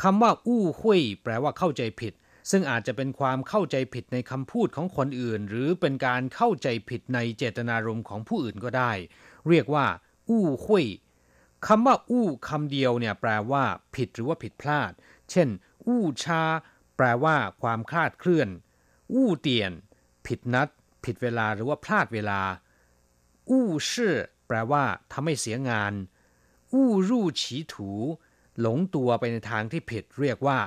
[0.00, 2.12] คำว่าอู้หุยแปลว่าเข้าใจผิด
[2.50, 8.92] ซึ่งอาจจะเป็นความเข้าใจผิดในคำพูดของคนอื่น หรือเป็นการเข้าใจผิดในเจตนารมณ์ของผู้อื่นก็ได้
[9.49, 9.87] เรียกว่า
[10.29, 10.85] อู้หุย
[11.67, 13.63] คำว่า อู้คำเดียวเนี่ยแปลว่า
[13.95, 14.91] ผิดหรือว่าผิดพลาด
[15.31, 15.47] เช่น
[15.87, 16.43] อู้ชา
[16.97, 18.49] แปลว่าความคลาดเคลื่อน
[19.13, 19.71] อู้เตียน
[20.25, 20.67] ผิดนัด
[21.05, 22.41] ผิดเวลาหรือว่าพลาดเวลา
[23.49, 24.15] อู้ชื่อ
[24.47, 25.93] แปลว่าทำให้เสียงาน
[26.73, 27.91] อู้รู่ฉีถู
[28.59, 30.59] หลงตัวไปในทางที่ผิด เรียกว่า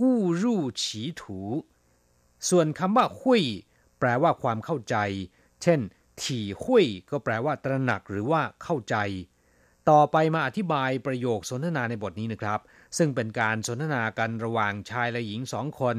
[0.00, 1.40] อู้รู่ฉีถู
[2.48, 3.44] ส่วนคำว่าหุย
[3.98, 4.96] แปลว่าความเข้าใจ
[5.62, 5.80] เช่น
[6.21, 8.95] ถี่หุยก็แปลว่าตระหนักหรือว่าเข้าใจ
[9.89, 12.59] ต่อไปมาอธิบายประโยคสนทนาในบทนี้นะครับ
[12.97, 15.97] ซึ่งเป็นการสนทนากันระหว่างชายและหญิงสองคน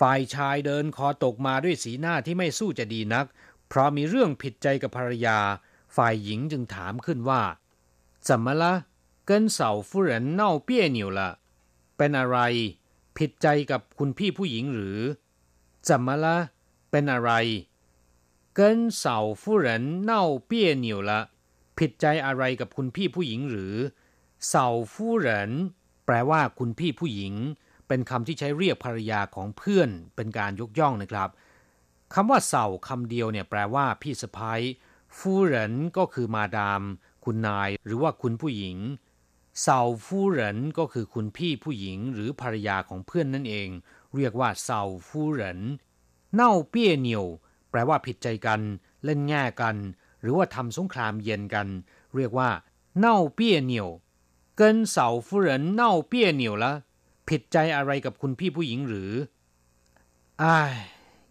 [0.00, 3.26] ฝ่ายชายเดินคอตกมาด้วยสีหน้าที่ไม่สู้จะดีนัก
[3.68, 5.38] เพราะมีเรื่องผิดใจกับภรรยา
[5.96, 7.42] ฝ่ายหญิงจึงถามขึ้นว่า
[8.26, 8.64] 怎么了
[9.28, 11.20] 跟嫂夫人闹别扭了
[11.96, 12.38] เป็นอะไร
[13.16, 14.98] ผิดใจกับคุณพี่ผู้หญิงหรือ
[15.88, 16.26] 怎么了
[16.90, 17.30] เป็นอะไร
[18.58, 18.60] 跟
[19.02, 19.66] 嫂夫人
[20.10, 20.12] 闹
[20.50, 21.10] 别扭了
[21.78, 23.74] ผิดใจอะไรกับคุณพี่ผู้หญิงหรือ
[24.48, 25.52] เสาฟู่เหริน
[26.06, 27.34] แปลว่าคุณพี่ผู้หญิง
[27.88, 31.28] เป็นคำที่ใช้เรียกภรรยาของเพื่อน เป็นการยกย่องนะครับ
[32.14, 34.60] คำว่าเสาคำเดียวเนี่ยแปลว่าพี่สะพ้าย
[35.18, 36.82] ฟู่เหรินก็คือมาดาม
[37.24, 38.76] คุณนาย หรือว่าคุณผู้หญิง
[39.62, 43.68] เสาฟู่เหรินก็คือคุณพี่ผู้หญิง หรือภรรยาของเพื่อนนั่นเอง
[44.16, 45.60] เรียกว่าเสาฟู่เหริน
[46.34, 47.26] เน่าเปี้ยเหนียว
[47.70, 48.60] แปลว่าผิดใจกัน
[49.04, 49.76] เล่นแง่กัน
[50.20, 51.68] หรือว่าทำสงครามเย็นกัน
[52.16, 52.50] เรียกว่า
[52.98, 53.88] เน่าเปี้ยเหนียว
[54.60, 54.62] 跟
[54.94, 55.48] 嫂夫人
[55.80, 56.64] 闹别扭了
[57.28, 59.12] ผิดใจอะไรกับคุณพี่ผู้หญิงหรือ
[60.42, 60.74] อ้าย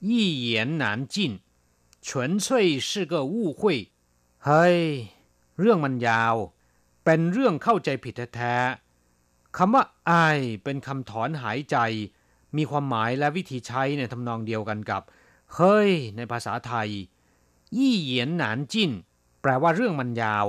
[0.07, 0.09] 一
[0.45, 0.47] 言
[0.81, 0.83] 难
[1.13, 1.15] 尽
[2.05, 2.07] 纯
[2.43, 2.45] 粹
[2.89, 3.61] 是个误会
[4.45, 4.79] เฮ้ย
[5.59, 6.35] เรื่องมันยาว
[7.05, 11.77] เป็นเรื่องเข้าใจผิดแท้ๆคำว่าอายเป็นคำถอนหายใจ
[12.57, 15.01] มีความหมายและวิธีใช้ในทำนองเดียวกันกับ
[15.55, 16.89] เฮ้ยในภาษาไทย
[17.77, 18.91] ยี่เหยียนหนานจิ้น
[19.41, 20.47] แปลว่าเรื่องมันยาว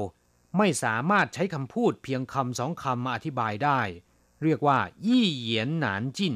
[0.58, 3.80] ไม่สามารถใช้คำพูดเพียงคำสองคำมาอธิบายได้
[4.42, 6.34] เรียกว่า ยี่เหยียนหนานจิ้น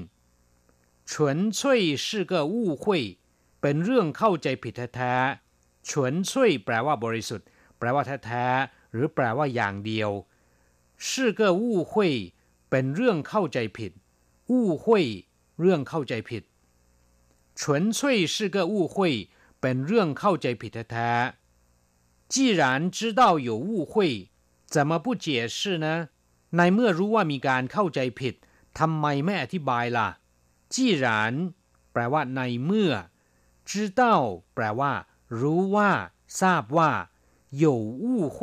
[1.11, 1.13] 纯
[1.57, 1.59] 粹
[2.07, 2.85] 是个误会
[3.61, 5.91] เป็นเรื่องเข้าใจผิดแท้ๆ纯
[6.31, 6.31] 粹
[6.65, 7.47] แปลว่าบริสุทธิ์
[7.79, 10.11] แปลว่าแท้ๆหรือแปลว่าอย่างเดียว
[11.07, 11.93] 是个误会
[12.71, 13.93] เป็นเรื่องเข้าใจผิด
[14.51, 14.85] 误会
[15.61, 16.43] เรื่องเข้าใจผิด
[17.61, 21.11] 纯粹是个误会เป็นเรื่องเข้าใจผิดแท้
[22.33, 22.63] 既然
[22.97, 23.95] 知道有误会
[24.75, 25.87] 怎么不解释呢
[26.57, 28.35] ในเมื่อรู้ว่ามีการเข้าใจผิด
[28.79, 30.09] ทำไมไม่อธิบายล่ะ
[30.75, 31.07] 既然
[31.93, 32.93] แปลว่าในเมื่อ
[33.71, 34.03] 知道
[34.55, 34.93] แปลว่า
[35.41, 35.91] รู้ว่า
[36.41, 36.91] ทราบว่า
[37.63, 37.67] 有
[38.03, 38.05] 误
[38.37, 38.39] 会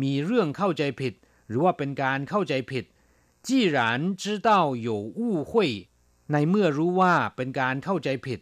[0.00, 1.14] มีเรื่องเข้าใจผิด
[1.48, 2.84] หรือว่าเป็นการเข้าใจผิด
[3.46, 3.78] 既然
[4.22, 4.50] 知道
[4.88, 5.52] 有误会
[6.32, 8.40] ในเมื่อรู้ว่าเป็นการเข้าใจผิด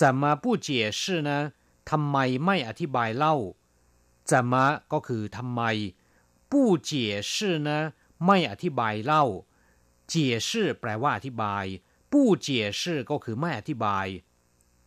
[0.00, 0.68] จะมา不解
[1.00, 1.30] 释呢
[1.90, 3.36] ทำไมไม่อธิบายเล่า
[4.30, 5.60] จะมาก็คือทำไม
[6.50, 6.52] 不
[6.88, 6.90] 解
[7.32, 7.34] 释
[7.66, 7.68] 呢
[8.26, 9.24] ไม่อธิบายเล่า
[10.10, 10.12] 解
[10.48, 10.50] 释
[10.80, 11.64] แปลว่าอธิบาย
[12.12, 12.14] 不
[12.46, 12.48] 解
[12.80, 14.06] 释ก็คือไม่อธิบาย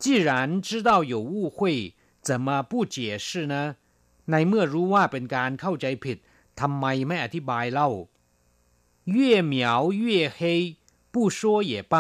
[0.04, 0.30] 既然
[0.68, 1.60] 知道有误会
[2.28, 3.56] 怎么不解释呢
[4.32, 6.18] ในเมื่อรู้ว่าเป็นการเข้าใจผิด
[6.60, 7.90] ทำไมไม่อธิบายเล่า
[9.16, 10.40] 越描越黑
[11.14, 11.40] 不说
[11.72, 11.96] 也罢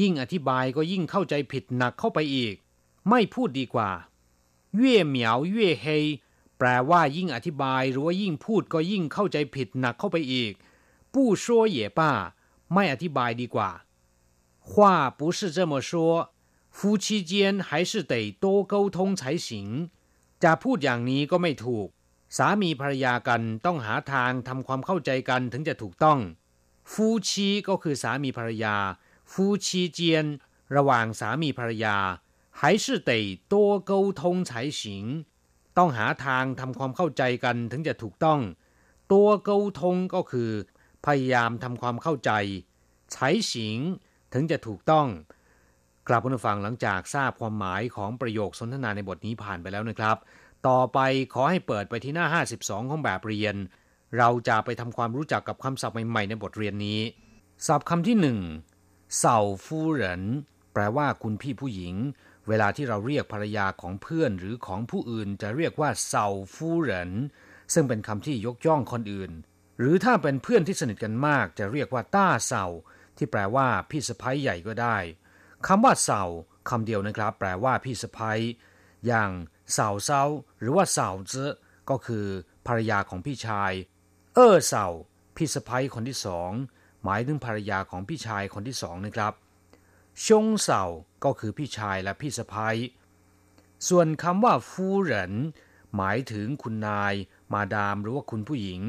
[0.00, 2.54] ยิ่งอธิบายก็ยิ่งเข้าใจผิดหนักเข้าไปอีก
[3.08, 3.90] ไม่พูดดีกว่า
[4.76, 5.86] เย่เหมียวเย่เฮ
[6.58, 10.52] แปลว่ายิ่งอธิบายหรือว่ายิ่งพูดก็ยิ่งเข้าใจผิดหนักเข้าไปอีก
[11.12, 11.44] ผู้说
[11.76, 12.00] 也罢
[12.74, 13.70] ไม่อธิบายดีกว่า
[14.68, 14.70] 话
[15.18, 15.90] 不是这么说
[16.76, 17.32] 夫妻间
[17.68, 19.48] 还是得多沟通才行
[20.42, 21.88] จะพูดอย่างนี้ก็ไม่ถูก
[22.36, 26.18] สามีภรรยากันต้องหาทางทำความเข้าใจกันถึงจะถูกต้อง
[26.92, 28.76] ฟูชีก็คือสามีภรรยา
[29.32, 30.26] ฟูชีเจียน
[30.76, 31.96] ระหว่างสามีภรรยา
[32.58, 33.10] 还是得
[33.52, 33.54] 多
[33.90, 34.50] 沟通才
[34.80, 34.82] 行
[35.78, 38.40] ต้องหาทางทำความเข้าใจกันถึงจะถูกต้อง
[39.12, 40.50] ตัวเกาทงก็คือ
[41.06, 42.30] พยายามทำความเข้าใจ
[43.12, 43.78] ใช้สิง
[44.32, 45.06] ถึงจะถูกต้อง
[46.08, 50.16] กลับมาฟังหลังจากทราบความหมายของประโยคสนทนาในบทนี้ผ่านไปแล้วนะครับ
[50.68, 50.98] ต่อไป
[51.32, 52.26] ขอให้เปิดไปที่หน้า
[52.58, 53.54] 52 ของแบบเรียน
[54.18, 57.00] เราจะไปทำความรู้จักกับคำศัพท์ใหม่ๆในบทเรียนนี้
[57.66, 58.38] ศัพท์คำที่หนึ่ง
[59.17, 60.23] เสาฟูเหริน
[60.73, 61.95] แปลว่าคุณพี่ผู้หญิง
[62.47, 67.11] เวลาที่เราเรียกภรรยาของเพื่อนหรือของผู้อื่น จะเรียกว่าเซาฟูเหริน
[67.73, 69.31] ซึ่งเป็นคำที่ยกย่องคนอื่น
[69.79, 72.65] หรือถ้าเป็นเพื่อนที่สนิทกันมาก จะเรียกว่าต้าเซา
[73.17, 74.97] ที่แปลว่าพี่สะพ้ยใหญ่ก็ได้
[75.67, 76.23] คำว่าเซา
[76.69, 78.39] คำเดียวนะครับ แปลว่าพี่สะพ้ย
[79.07, 79.31] อย่าง
[79.73, 80.23] เสาเซา
[80.59, 81.33] หรือว่าเสาเจ
[81.89, 82.25] ก็คือ
[82.67, 83.71] ภรรยาของพี่ชาย
[84.35, 84.87] เออเสา
[85.35, 86.51] พี่สะพ้ยคนที่สอง
[87.09, 89.33] หมายถึงภรรยาของพี่ชายคนที่สองนะครับ
[90.25, 90.83] ชงเสา
[91.23, 92.77] ก็คือพี่ชายและพี่สะพ้ย
[93.87, 95.33] ส่วนคำว่าฟูเหริน
[95.95, 97.13] หมายถึงคุณนาย
[97.53, 98.81] มาดามหรือว่าคุณผู้หญิง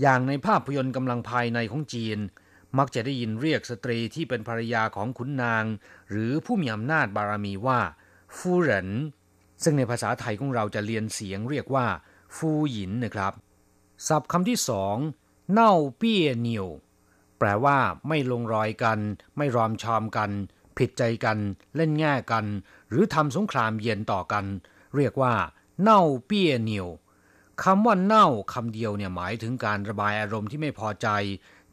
[0.00, 2.18] อย่างในภาพยนตร์กำลังภายในของจีน
[2.78, 5.64] มักจะได้ยินเรียกสตรีที่เป็นภรรยาของขุนนาง
[6.10, 7.80] หรือผู้มีอำนาจบารมีว่า
[8.36, 8.90] ฟูเหริน
[9.62, 11.86] ซึ่งในภาษาไทยของเราจะเรียนเสียงเรียกว่า
[12.36, 13.32] ฟูหยินนะครับ
[14.08, 14.96] ศัพท์คำที่สอง
[15.52, 16.68] เน่าเปี้ยเหนียว
[17.38, 18.98] แปลว่าไม่ลงรอยกัน
[19.36, 20.30] ไม่รอมชอมกัน
[20.78, 21.38] ผิดใจกัน
[21.76, 22.44] เล่นแง่กัน
[22.90, 24.44] หรือทำสงครามเย็นต่อกัน
[24.96, 25.34] เรียกว่า
[25.82, 26.88] เน่าเปี้ยเหนียว
[27.62, 31.08] คำว่าเน่าคำเดียวเนี่ยหมายถึงการระบายอารมณ์ที่ไม่พอใจ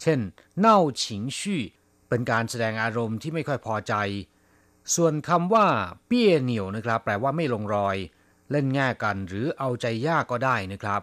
[0.01, 0.19] เช่น
[0.59, 1.61] เน่าฉิงชี่
[2.09, 3.93] เป็นการแสดงอารมณ์ที่ไม่ค่อยพอใจ
[4.95, 5.67] ส่วนคำว่า
[6.07, 7.97] เปี้ยเหนียวนะครับ แปลว่าไม่ลงรอย
[8.51, 11.01] เล่นแง่กันหรือเอาใจยากก็ได้นะครับ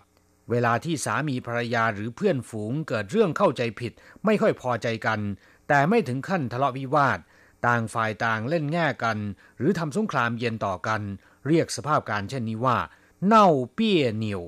[0.50, 3.92] เวลาที่สามีภรรยาหรือเพื่อนฝูงเกิดเรื่องเข้าใจผิด
[4.24, 5.20] ไม่ค่อยพอใจกัน
[5.68, 7.18] แต่ไม่ถึงขั้นทะเลาะวิวาท
[7.66, 9.18] ต่างฝ่ายต่างเล่นแง่กัน
[9.58, 11.00] หรือทำสงครามเย็นต่อกัน
[11.46, 12.78] เรียกสภาพการเช่นนี้ว่า
[13.26, 14.42] เน่าเปี้ยเหนียว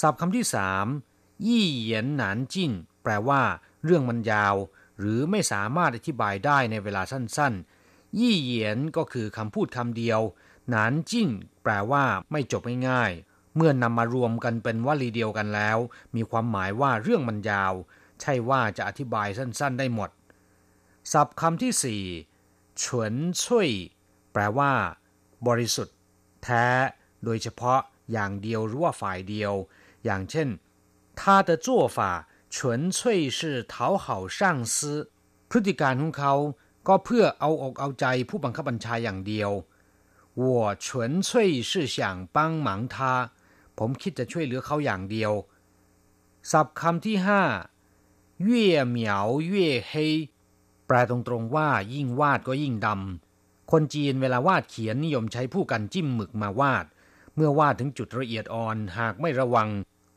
[0.00, 0.86] ศัพท์คำที่สาม
[1.46, 3.42] ยี่เหยียนหนานจิ้นแปลว่า
[3.84, 4.54] เรื่องมันยาว
[4.98, 10.20] หรือไม่สามารถอธิบายได้ในเวลาสั้นๆ ยี่เหยียนก็คือคำพูดคำเดียว
[10.70, 11.28] หนานจิ้น
[11.62, 15.77] แปลว่า ไม่จบง่ายๆ เมื่อนำมารวมกันเป็นวลีเดียวกันแล้ว
[16.15, 17.73] มีความหมายว่าเรื่องมันยาว
[18.21, 20.09] ใช่ว่าจะอธิบายสั้นๆ ได้หมด
[21.11, 22.03] ศัพท์คำที่สี่
[22.77, 23.69] เฉินช่วย
[24.33, 24.71] แปลว่า
[25.47, 25.97] บริสุทธิ์
[26.43, 26.65] แท้
[27.23, 27.79] โดยเฉพาะ
[28.11, 29.53] อย่างเดียวหรือว่าฝ่ายเดียว
[30.05, 30.47] อย่างเช่น
[31.19, 31.97] 他的做法
[32.55, 32.55] 纯
[32.95, 32.97] 粹
[33.37, 33.39] 是
[33.73, 34.05] 讨好
[34.37, 34.39] 上
[34.73, 34.75] 司
[35.49, 36.33] พฤติการของเขา
[36.87, 39.51] ก็เพื่อเอาอกเอาใจผู้บังคับบัญชาอย่างเดียว
[40.41, 40.43] 我
[40.75, 41.97] 纯粹是想
[42.35, 43.31] 帮忙他
[43.78, 45.32] ผมคิดจะช่วยเหลือเขาอย่างเดียว
[46.50, 47.42] ศัพท์คำที่ห้า
[48.42, 49.94] เย่เหมียวเย่เฮ
[50.86, 56.84] แปลตรงๆว่ายิ่งวาดก็ยิ่งดำ คนจีนเวลาวาดเขียนนิยมใช้ผู้กันจิ้มหมึกมาวาด
[57.34, 59.68] เมื่อวาดถึงจุดละเอียดอ่อนหากไม่ระวัง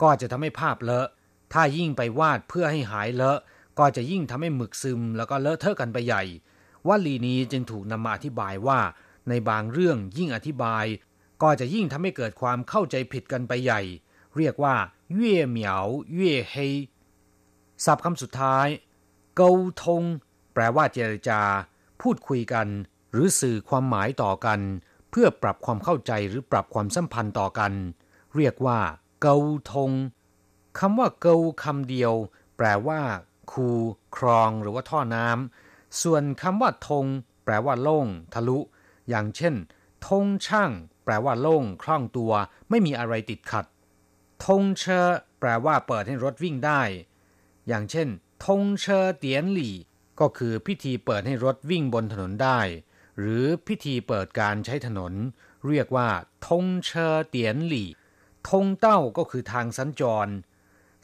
[0.01, 1.07] ก็จะทำให้ภาพเลอะ
[1.53, 3.39] ถ้ายิ่งไปวาดเพื่อให้หายเลอะ
[3.79, 6.23] ก็จะยิ่งทำให้หมึกซึม แล้วก็เลอะเทอะกันไปใหญ่
[6.87, 8.79] วลีนี้จึงถูกนำมาอธิบายว่า
[9.29, 10.85] ในบางเรื่องยิ่งอธิบาย
[11.41, 13.81] ก็จะยิ่งทำให้เกิดความเข้าใจผิดกันไปใหญ่
[14.37, 14.75] เรียกว่า
[15.15, 16.55] เย่เหมียวเย่เฮ
[17.85, 18.67] ศัพท์คำสุดท้าย
[19.35, 19.51] เกา
[19.83, 20.03] ทง
[20.53, 21.41] แปลว่าเจรจา
[22.01, 22.67] พูดคุยกัน
[23.11, 24.59] หรือสื่อความหมายต่อกัน
[25.09, 27.73] เพื่อปรับความเข้าใจหรือปรับความสัมพันธ์ต่อกัน
[28.35, 28.79] เรียกว่า
[29.21, 29.37] เกา
[29.71, 29.91] ทง
[30.79, 32.13] คำว่าเกาคำเดียว
[32.57, 33.01] แปลว่า
[33.51, 33.67] คู
[34.15, 37.05] ครอง หรือว่าท่อน้ำส่วนคำว่าทง
[37.43, 38.59] แปลว่าโล่ง ทะลุ
[39.09, 39.55] อย่างเช่น
[40.07, 40.71] ทงช่าง
[41.09, 42.33] แปลว่าโล่งคล่องตัว
[42.69, 43.65] ไม่มีอะไรติดขัด
[44.45, 45.07] ทงเชอ
[45.39, 46.81] แปลว่าเปิดให้รถวิ่งได้
[47.67, 48.07] อย่างเช่น
[48.45, 49.75] ทงเชอเตียนหลี่
[50.19, 52.59] ก็คือพิธีเปิดให้รถวิ่งบนถนนได้
[53.19, 55.13] หรือพิธีเปิดการใช้ถนน
[55.67, 56.09] เรียกว่า
[56.47, 57.89] ทงเชอเตียนหลี่
[58.49, 60.33] ทงเต้าก็คือทางสัญจร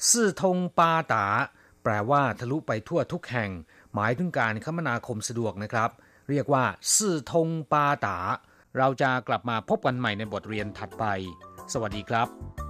[0.09, 1.25] ซื่อทงปาตา
[1.83, 3.51] แปลว่าทะลุไปทั่วทุกแห่ง
[3.93, 5.89] หมายถึงการคมนาคมสะดวกนะครับ
[6.29, 6.63] เรียกว่า
[6.95, 8.17] ซื่อทงปาตา
[8.77, 11.05] เราจะกลับมาพบกันใหม่ในบทเรียนถัดไป
[11.73, 12.64] สวัสดีครับ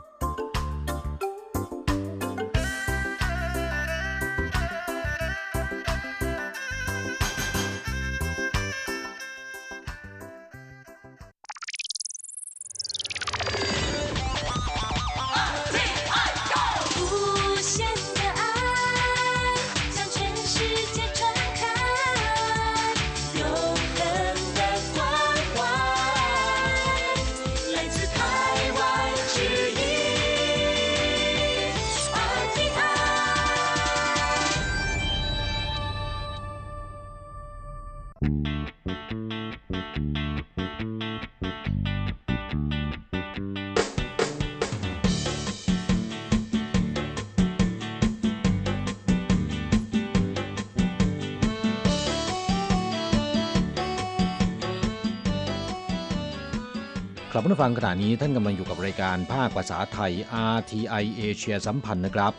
[57.44, 60.12] ลับมาฟังขณะนี้ท่านกำลังอยู่กับรายการภาคภาษาไทย
[60.56, 62.32] RTI เอเชียสัมพันธ์นะครับ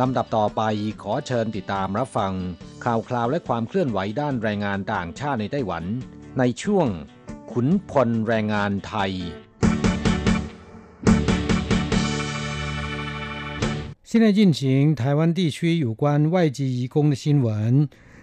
[0.00, 0.62] ลำดับต่อไป
[1.02, 2.32] ขอเชิญติดตามรับฟัง
[2.84, 5.84] ข่าวคราวและความเคลื่อนไหวด้านแรงงานต่างชาติในไต้หวัน
[6.38, 6.88] ในช่วง
[7.52, 9.12] ขุนพลแรงงานไทย
[14.10, 14.60] 现在进行
[14.94, 17.48] 台湾地区有关外籍移工的新闻。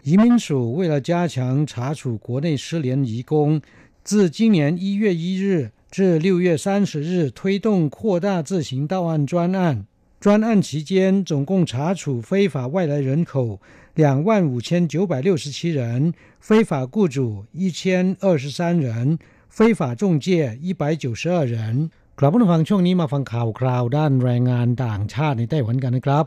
[0.03, 3.61] 移民署为了加强查处国内失联移工，
[4.03, 9.85] 自今年一月一日 至六月三十日推动扩大自行到案专案。
[10.19, 13.59] 专案期间，总共查处非法外来人口
[13.95, 19.17] 两万五千九百六十七人，非法雇主一千二十三人，
[19.49, 21.89] 非法中介一百九十二人。
[22.17, 26.25] กลับมาฟังช่วงนี้มาฟังข่าวคราวด้านแรงงานต่างชาติในไต้หวันกันนะครับ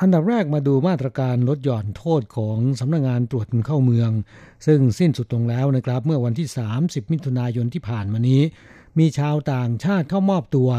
[0.00, 4.10] อันดับแรกมาดูมาตรการลดหย่อนโทษของสำนักงงานตรวจคนเข้าเมือง
[4.66, 6.48] ซึ่งสิ้นสุดลงแล้วนะครับ เมื่อวันที่
[6.80, 8.42] 30 มิถุนายนที่ผ่านมานี้
[8.99, 10.69] มีชาวต่างชาติเข้ามอบตัว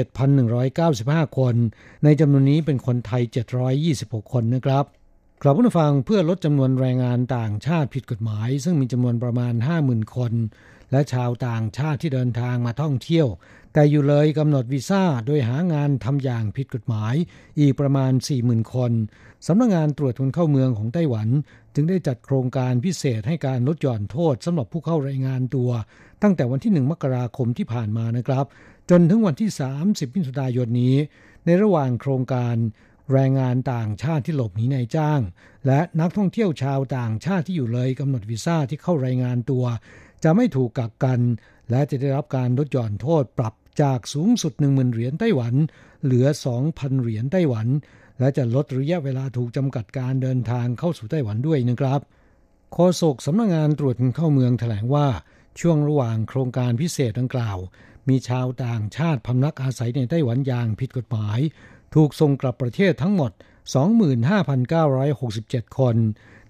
[0.00, 1.54] 17,195 คน
[2.04, 3.22] ในจำนวนนี้เป็นคนไทย
[3.78, 4.84] 726 คนนะครับ
[5.46, 9.54] กลับมาฟังเพื่อลดจำนวนแรงงานต่างชาติผิดกฎหมาย ซึ่งมีจำนวนประมาณ
[9.84, 10.32] 50,000 คน
[10.92, 13.26] และชาวต่างชาติที่เดินทางมาท่องเที่ยว
[13.72, 17.14] แต่อยู่เลยกำหนดวีซ่าโดยหางานทำอย่างผิดกฎหมาย
[17.60, 18.92] อีกประมาณ 40,000 คน
[19.46, 21.28] สำนักงงานตรวจคนเข้าเมืองของไต้หวัน
[21.74, 25.70] จึงได้จัดโครงการพิเศษให้การลดหย่อนโทษสำหรับผู้เข้ารายงานตัว
[26.22, 28.44] ตั้งแต่วันที่ 1 มกราคมที่ผ่านมานะครับ
[28.90, 29.50] จนถึงวันที่
[29.82, 30.96] 30มิถุนายนนี้
[31.44, 32.56] ในระหว่างโครงการ
[33.12, 35.20] แรงงานต่างชาติที่หลบหนีนายจ้าง
[35.66, 39.64] และนักท่องเที่ยวชาวต่างชาติที่อยู่เลยกำหนดวีซ่าที่เข้ารายงานตัว
[40.24, 41.20] จะไม่ถูกกักกัน
[41.70, 45.54] และจะได้รับการลดหย่อนโทษปรับจากสูงสุด 10,000 เหรียญไต้หวัน
[46.04, 46.26] เหลือ
[46.64, 47.68] 2,000 เหรียญไต้หวัน
[48.18, 52.00] และจะลดระยะเวลาถูกจำกัดการเดินทางเข้าสู่ไต้หวันด้วยนะครับ
[52.72, 55.08] โฆษกสำนักงงานตรวจเข้าเมืองแถลงว่า
[55.60, 57.58] ช่วงระหว่างโครงการพิเศษดังกล่าว
[58.08, 61.38] มีชาวต่างชาติพำนักอาศัยในไต้หวันอย่างผิดกฎหมาย
[61.94, 63.32] ถูกส่งกลับประเทศทั้งหมด
[64.54, 65.96] 25,967 คน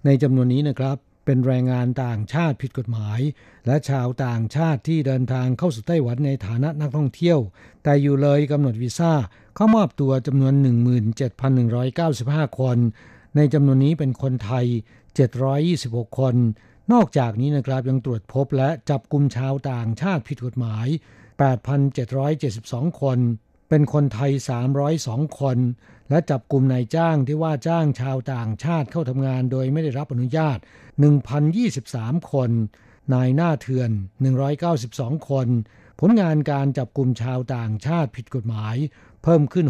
[0.05, 3.21] ในจำนวนนี้นะครับเป็นแรงงานต่างชาติผิดกฎหมาย
[3.67, 7.39] และชาวต่างชาติที่เดินทางเข้าสู่ไต้หวันในฐานะนักท่องเที่ยว
[7.83, 9.13] แต่อยู่เลยกำหนดวีซ่า
[9.57, 10.55] เข้ามอบตัวจำนวน
[11.37, 12.79] 17,195 คน
[13.37, 14.67] ในจำนวนนี้เป็นคนไทย
[15.43, 16.35] 726 คน
[16.93, 20.87] นอกจากนี้นะครับยังตรวจพบและจับกลุ่มชาวต่างชาติผิดกฎหมาย
[21.75, 23.19] 8,772 คน
[23.69, 24.33] เป็นคนไทย
[24.85, 25.59] 302 คน
[26.11, 30.59] และจับกลุ่มนายจ้างที่ว่าจ้างชาวต่างชาติเข้าทำงานโดยไม่ได้รับอนุญาต
[31.45, 32.51] 1,023 คน
[33.15, 33.91] นายหน้าเถื่อน
[34.61, 35.49] 192 คน
[36.01, 38.77] ผลงานการจับกลุ่มชาวต่างชาติผิดกฎหมาย
[39.23, 39.67] เพิ่มขึ้น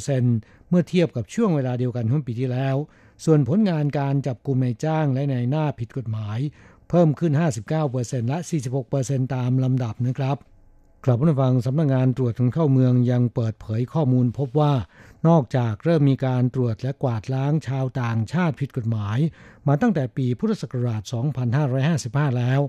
[0.00, 2.76] 68%เมื่อเทียบกับช่วงเวลาเดียวกันของปีที่แล้ว
[3.24, 6.38] ส่วนผลงานการจับกลุ่มนายจ้างและนายหน้าผิดกฎหมาย
[6.88, 7.32] เพิ่มขึ้น
[7.80, 8.38] 59%และ
[8.86, 10.36] 46%ตามลำดับนะครับ
[11.04, 14.74] กลับมาฟังสำนักงงานตรวจคนเข้าเมืองยังเปิดเผยข้อมูลพบว่า
[15.28, 19.18] นอกจากเริ่มมีการตรวจและกวาดล้างชาวต่างชาติผิดกฎหมาย
[19.68, 21.02] มาตั้งแต่ปีพุทธศักราช
[21.70, 22.60] 2555 แล้ว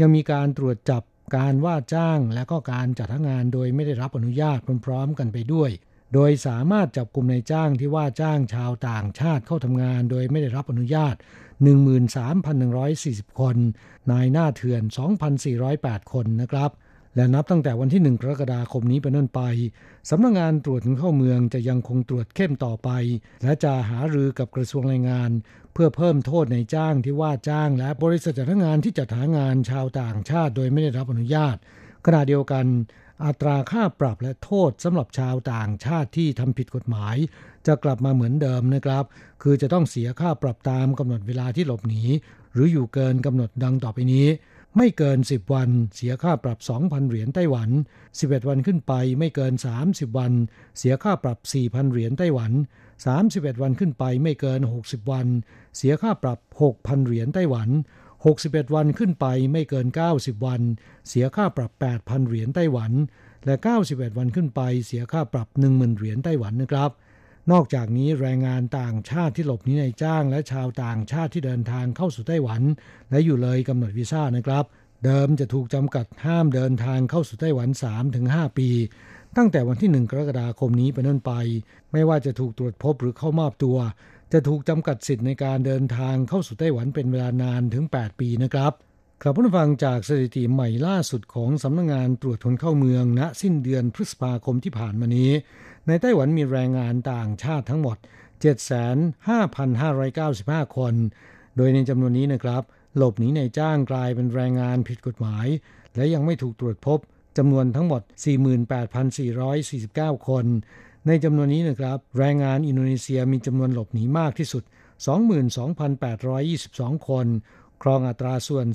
[0.00, 1.02] ยังมีการตรวจจับ
[1.36, 5.70] การว่าจ้างและก็การจัดงานโดยไม่ได้รับอนุญาตพร้อมๆ กันไปด้วย
[6.14, 11.14] โดยสามารถจับกลุ่มในจ้างที่ว่าจ้างชาวต่างชาติเข้าทำงานโดยไม่ได้รับอนุญาต
[12.02, 13.56] 13,140 คน
[14.10, 14.82] นายหน้าเถื่อน
[15.46, 16.70] 2,408 คนนะครับ
[17.16, 19.40] และนับตั้งแต่วันที่ 1 กรกฎาคมนี้เป็นต้นไป
[20.10, 22.90] สำนักงงานตรวจเข้าเมืองจะยังคงตรวจเข้มต่อไป
[23.42, 25.30] และจะหารือกับกระทรวงแรงงาน
[25.72, 31.56] เพื่อเพิ่มโทษในจ้างที่ว่าจ้าง และบริษัทจัดงานที่จัดหางานชาวต่างชาติโดยไม่ได้รับอนุญาต
[32.06, 32.66] ขณะเดียวกัน
[33.24, 37.16] อัตราค่าปรับและโทษสำหรับชาวต่างชาติที่ทำผิดกฎหมาย
[37.66, 39.04] จะกลับมาเหมือนเดิมนะครับ
[39.42, 42.02] คือจะต้องเสียค่าปรับตามกำหนดเวลาที่หลบหนี
[42.54, 44.26] หรืออยู่เกินกำหนดดังต่อไปนี้
[44.76, 47.70] ไม่เกิน 10 วัน เสียค่าปรับ 2,000 เหรียญไต้หวัน
[48.10, 49.52] 11 วันขึ้นไปไม่เกิน
[49.84, 50.32] 30 วัน
[50.78, 52.52] เสียค่าปรับ 4,000 เหรียญไต้หวัน
[53.06, 55.26] 31 วันขึ้นไปไม่เกิน 60 วัน
[55.76, 56.38] เสียค่าปรับ
[56.72, 57.68] 6,000 เหรียญไต้หวัน
[58.22, 60.60] 61 วันขึ้นไปไม่เกิน 90 วัน
[61.08, 62.92] เสียค่าปรับ 8,000 เหรียญไต้หวัน
[63.46, 63.54] และ
[63.86, 66.90] 91 วันขึ้นไปเสียค่าปรับ 10,000 เหรียญไต้หวันนะครับ
[67.50, 72.62] นอกจากนี้แรงงานต่างชาติที่หลบหนีในจ้าง และชาวต่างชาติที่เดินทางเข้าสู่ไต้หวัน
[73.10, 74.64] และอยู่เลยกำหนดวีซ่านะครับ
[75.04, 77.68] เดิมจะถูกจำกัดห้ามเดินทางเข้าสู่ไต้หวัน
[78.14, 78.68] 3-5 ปี
[79.36, 81.32] ตั้งแต่วันที่ 1 กรกฎาคมนี้เป็นต้นไป
[81.92, 83.78] ไม่ว่าจะถูกตรวจพบหรือเข้ามอบตัว
[84.32, 88.72] จะถูกจำกัดสิทธิ์ในการเดินทางเข้าสู่ไต้หวันเป็นเวลานานถึง 8 ปีนะครับ
[89.22, 95.30] ครับผู้ฟังจากสถิติใหม่ล่าสุดของสำนักงงานตรวจคนเข้าเมืองณสิ้นเดือนพฤษภาคมที่ผ่านมานี้
[95.90, 97.96] ในไต้หวันมีแรงงานต่างชาติทั้งหมด
[99.16, 100.94] 75,595 คน
[101.56, 102.62] โดยในจำนวนนี้นะครับ
[102.96, 105.46] หลบหนีในจ้างกลายเป็นแรงงานผิดกฎหมาย
[105.96, 106.98] และยังไม่ถูกตรวจพบ
[107.38, 108.02] จำนวนทั้งหมด
[109.14, 110.44] 48,449 คน
[111.06, 114.62] ในจำนวนนี้นะครับ แรงงานอินโดนีเซียมีจำนวนหลบหนีมากที่สุด
[115.86, 117.26] 22,822 คน
[117.82, 118.66] ครองอัตราส่วน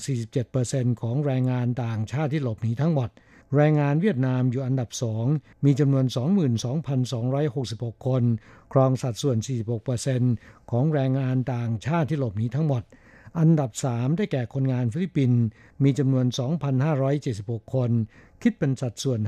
[0.45, 3.09] 47%ของแรงงานต่างชาติที่หลบหนีทั้งหมด
[3.55, 4.89] แรงงานเวียดนามอยู่อันดับ
[5.27, 6.05] 2มีจำนวน
[7.25, 8.23] 22,266 คน
[8.73, 9.37] ครองสัดส่วน
[10.03, 12.83] 46%ของแรงงานต่างชาติที่หลบหนีทั้งหมด
[13.39, 15.41] อันดับ 3 ได้แก่คนงานฟิลิปปินส์
[15.83, 16.25] มีจำนวน
[17.05, 17.91] 2,576 คน
[18.41, 19.19] คิดเป็นสัดส่วน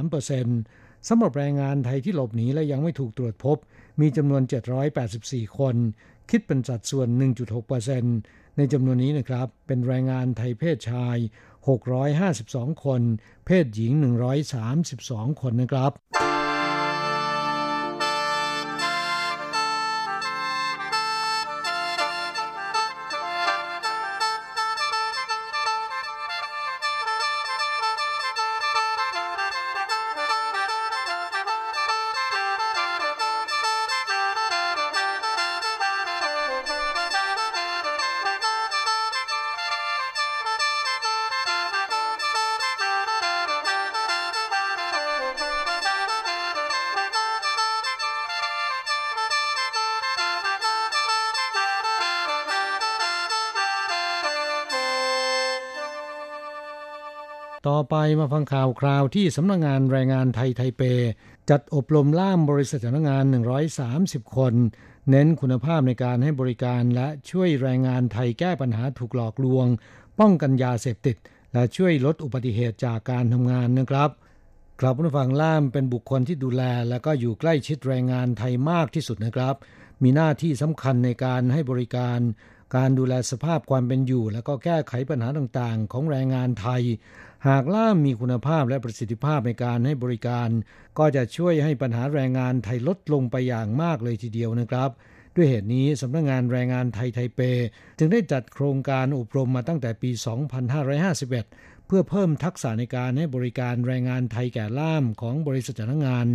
[0.00, 3.56] 5.3%สำหรับแรงงานไทยที่หลบหนีและยังไม่ถูกตรวจพบ
[4.00, 4.42] มีจำนวน
[5.00, 5.76] 784 คน
[6.30, 7.08] คิดเป็นสัดส่วน
[7.82, 11.16] 1.6%ในจำนวนนี้นะครับ เป็นแรงงานไทยเพศชาย
[11.68, 13.02] 652 คน
[13.46, 13.92] เพศหญิง
[14.66, 15.92] 132 คนนะครับ
[57.90, 60.82] ไปมาฟังข่าวคราวที่สำนักงงานแรงงานไทยไทเป
[61.50, 63.24] จัดอบรมล่ามบริษัทจ้างงาน
[63.80, 64.54] 130 คน
[65.10, 69.66] เน้นคุณภาพในการให้บริการและช่วยแรงงานไทยแก้ปัญหาถูกหลอกลวง
[70.20, 71.16] ป้องกันยาเสพติด
[71.52, 74.10] และช่วยลดอุบัติเหตุจากการทำงานนะครับ
[74.80, 79.54] กลับผู้ฟังล่ามเป็นบุคคลที่ดูแล และก็อยู่ใกล้ชิดแรงงานไทยมากที่สุดนะครับ
[80.02, 82.20] มีหน้าที่สำคัญในการให้บริการ
[82.76, 86.82] การดูแลสภาพความเป็นอยู่ และก็แก้ไขปัญหาต่างๆ ของแรงงานไทย
[87.46, 90.48] หากล่ามมีคุณภาพและประสิทธิภาพในการให้บริการ
[90.98, 94.90] ก็จะช่วยให้ปัญหาแรงงานไทยลดลงไปอย่างมากเลยทีเดียวนะครับ
[95.36, 97.40] ด้วยเหตุนี้สำนักงงานแรงงานไทยไทเป
[97.98, 100.10] จึงได้จัดโครงการอบรมมาตั้งแต่ปี
[100.98, 106.26] 2551 เพื่อเพิ่มทักษะในการให้บริการแรงงานไทยแก่ล่ามของบริษัทจ้างงาน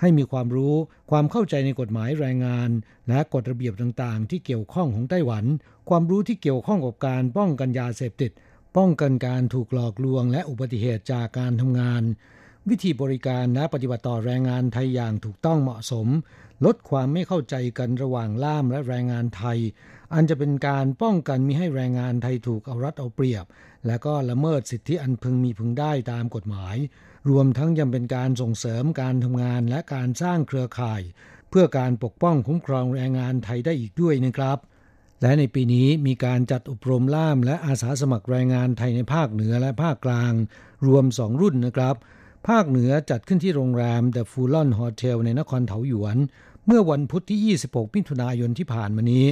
[0.00, 0.74] ให้มีความรู้
[1.10, 2.70] ความเข้าใจในกฎหมายแรงงาน
[3.08, 5.44] และกฎระเบียบต่างๆ ที่เกี่ยวข้องของไต้หวัน
[5.88, 8.30] ความรู้ที่เกี่ยวข้องกับการป้องกันยาเสพติด
[8.76, 12.02] ป้องกันการถูกหลอกลวงและอุบัติเหตุจากการทำงาน
[12.68, 16.08] วิธีบริการและปฏิบัติต่อแรงงานไทยอย่างถูกต้องเหมาะสม
[16.64, 19.58] ลดความไม่เข้าใจกันระหว่างล่ามและแรงงานไทย
[20.14, 23.44] อันจะเป็นการป้องกันมิให้แรงงานไทยถูกเอารัดเอาเปรียบ
[23.86, 26.76] และก็ละเมิดสิทธิอันพึงมีพึงได้ตามกฎหมาย
[27.30, 31.02] รวมทั้งยังเป็นการส่งเสริมการทำงานและการสร้างเครือข่าย
[31.50, 34.58] เพื่อการปกป้องคุ้มครองแรงงานไทยได้อีกด้วยนะครับ
[35.24, 40.32] และในปีนี้มีการจัดอบรมล่ามและอาสาสมัครแรงงานไทยในภาคเหนือและภาคกลาง
[40.86, 41.96] รวมสองรุ่นนะครับ
[42.48, 46.16] ภาคเหนือจัดขึ้นที่โรงแรม The Fulon Hotel ในนครเถาหยวน
[46.66, 49.26] เมื่อวันพุธที่ 26 มิถุนายนที่ผ่านมานี้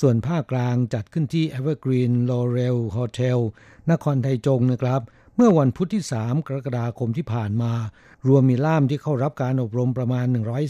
[0.00, 3.38] ส่วนภาคกลางจัดขึ้นที่ Evergreen Laurel Hotel
[3.90, 5.00] นครไทจงนะครับ
[5.36, 7.72] เมื่อวันพุธที่ 3 กรกฎาคมที่ผ่านมา
[8.28, 10.26] รวมมีล่ามที่เข้ารับการอบรมประมาณ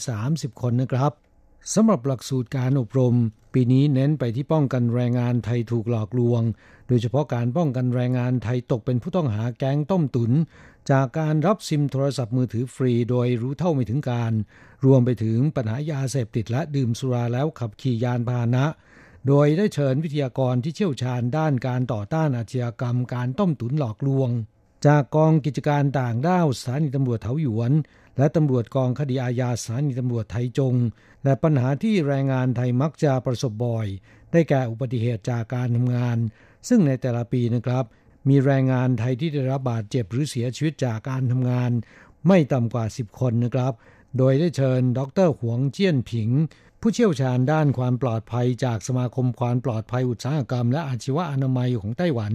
[0.08, 1.12] 130 คนนะครับ
[1.74, 3.14] สำหรับหลักสูตรการอบรม
[3.60, 6.42] ปีนี้เน้นไปที่ป้องกันแรงงานไทยถูกหลอกลวง
[6.88, 10.32] โดยเฉพาะการป้องกันแรงงานไทยตกเป็นผู้ต้องหาแก๊งต้มตุน
[10.90, 14.32] จากการรับซิมโทรศัพท์มือถือฟรีโดยรู้เท่าไม่ถึงการ
[14.84, 18.64] รวมไปถึงปัญหายาเสพติดและดื่มสุราแล้วขับขี่ยานพาหนะ
[19.26, 24.30] โดยได้เชิญวิทยากรที่เชี่ยวชาญด้านการต่อต้านอาชญากรรมการต้มตุนหลอกลวง
[24.86, 27.72] จากกองกิจการต่างด้าวสถานีตำรวจเถาหยวน
[28.18, 30.74] และตำรวจกองคดีอาญาสถานีตำรวจไทยจง
[31.24, 33.86] และปัญหาที่แรงงานไทยมักจะประสบบ่อย
[34.32, 36.18] ได้แก่อุบัติเหตุจากการทำงาน
[36.68, 37.84] ซึ่งในแต่ละปีนะครับ
[38.28, 41.70] มีแรงงานไทยที่ได้รับบาดเจ็บหรือเสียชีวิตจากการทำงาน
[42.26, 43.72] ไม่ต่ำกว่า 10 คนนะครับ
[44.18, 46.28] โดยได้เชิญ ดรหวงเจี้ยนผิง
[46.80, 52.32] ผู้เชี่ยวชาญด้านความปลอดภัยจากสมาคมความปลอดภัยอุตสาหกรรม และอาชีวะอนามัยของไต้หวัน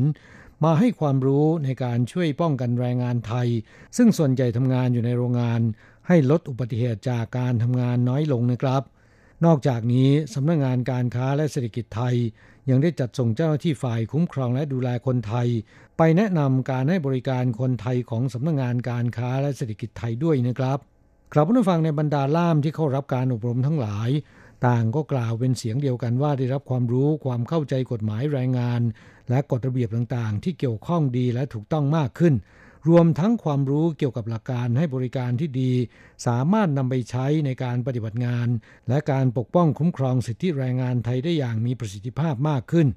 [0.64, 3.47] มาให้ความรู้ในการช่วยป้องกันแรงงานไทย
[3.97, 5.61] ซึ่งส่วนใหญ่ทำงานอยู่ในโรงงาน
[6.07, 8.84] ให้ลดอุบัติเหตุจากการทำงานน้อยลงนะครับ
[9.45, 12.16] นอกจากนี้สำนักงงานการค้าและเศรษฐกิจไทย
[12.70, 15.47] ยังได้จัดส่งเจ้าหน้าที่ฝ่ายคุ้มครองและดูแลคนไทย
[15.97, 20.80] ไปแนะนำการให้บริการคนไทยของสำนักงงานการค้าและเศรษฐกิจไทยด้วยนะครับ
[21.34, 24.09] ครับผู้ฟังในบรรดาล่ามที่เข้ารับการอบรมทั้งหลาย
[24.68, 28.82] ต่างก็กล่าวเป็นเสียงเดียวกันว่าได้รับความรู้ความเข้าใจกฎหมายแรงงาน
[29.30, 32.34] และกฎระเบียบต่างๆ ที่เกี่ยวข้องดีและถูกต้องมากขึ้น
[32.90, 35.72] รวมทั้งความรู้เกี่ยวกับหลักการให้บริการที่ดี
[36.28, 38.48] สามารถนำไปใช้ในการปฏิบัติงาน
[38.90, 42.88] และการปกป้องคุ้มครองสิทธิแรงงานไทยได้อย่างมีประสิทธิภาพมากขึ้น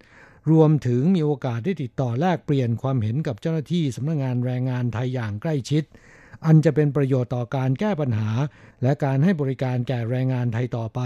[0.51, 5.85] รวมถึงมีโอกาสได้ติดต่อแลกเปลี่ยนความเห็นกับเจ้าหน้าที่สำนักงงานแรงงานไทยอย่างใกล้ชิด
[6.45, 8.30] อันจะเป็นประโยชน์ต่อการแก้ปัญหา
[8.82, 11.01] และการให้บริการแก่แรงงานไทยต่อไป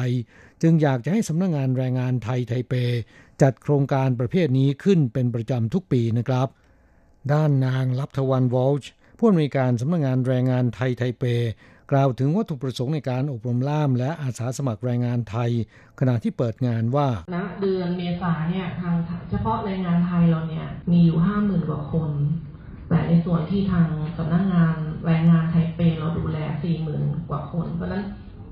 [0.62, 2.74] จึงอยากจะให้สำนักงงานแรงงานไทยไทเป
[3.42, 6.48] จัดโครงการประเภทนี้ขึ้นเป็นประจำทุกปีนะครับ
[7.32, 11.24] ด้านนางลับทวันวอลช์ผู้อำนวยการสำนักงงานแรงงานไทยไทเป
[11.90, 15.50] กล่าวถึงวัตถุประสงค์ในการอบรมล่ามและอาสาสมัครแรงงานไทย
[16.00, 18.94] ขณะที่เปิดงานว่าณเดือนเมษาเนี่ยทาง
[19.30, 22.10] เฉพาะแรงงานไทยเราเนี่ยมีอยู่ห้าหมื่นกว่าคน
[22.90, 23.88] แต่ในส่วนที่ทาง
[24.18, 24.74] สำนักงงาน
[25.06, 28.04] แรงงานไทเปเราดูแลสี่หมื่นกว่าคน เพราะนั้น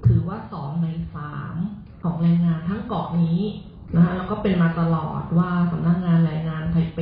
[0.06, 1.56] ถือว่าสองในสาม
[2.02, 3.40] ของแรงงานทั้งเกาะนี้
[3.94, 7.00] นะคะแล้วก็เป็นมาตลอดว่าสำนักงานแรงงานไทเป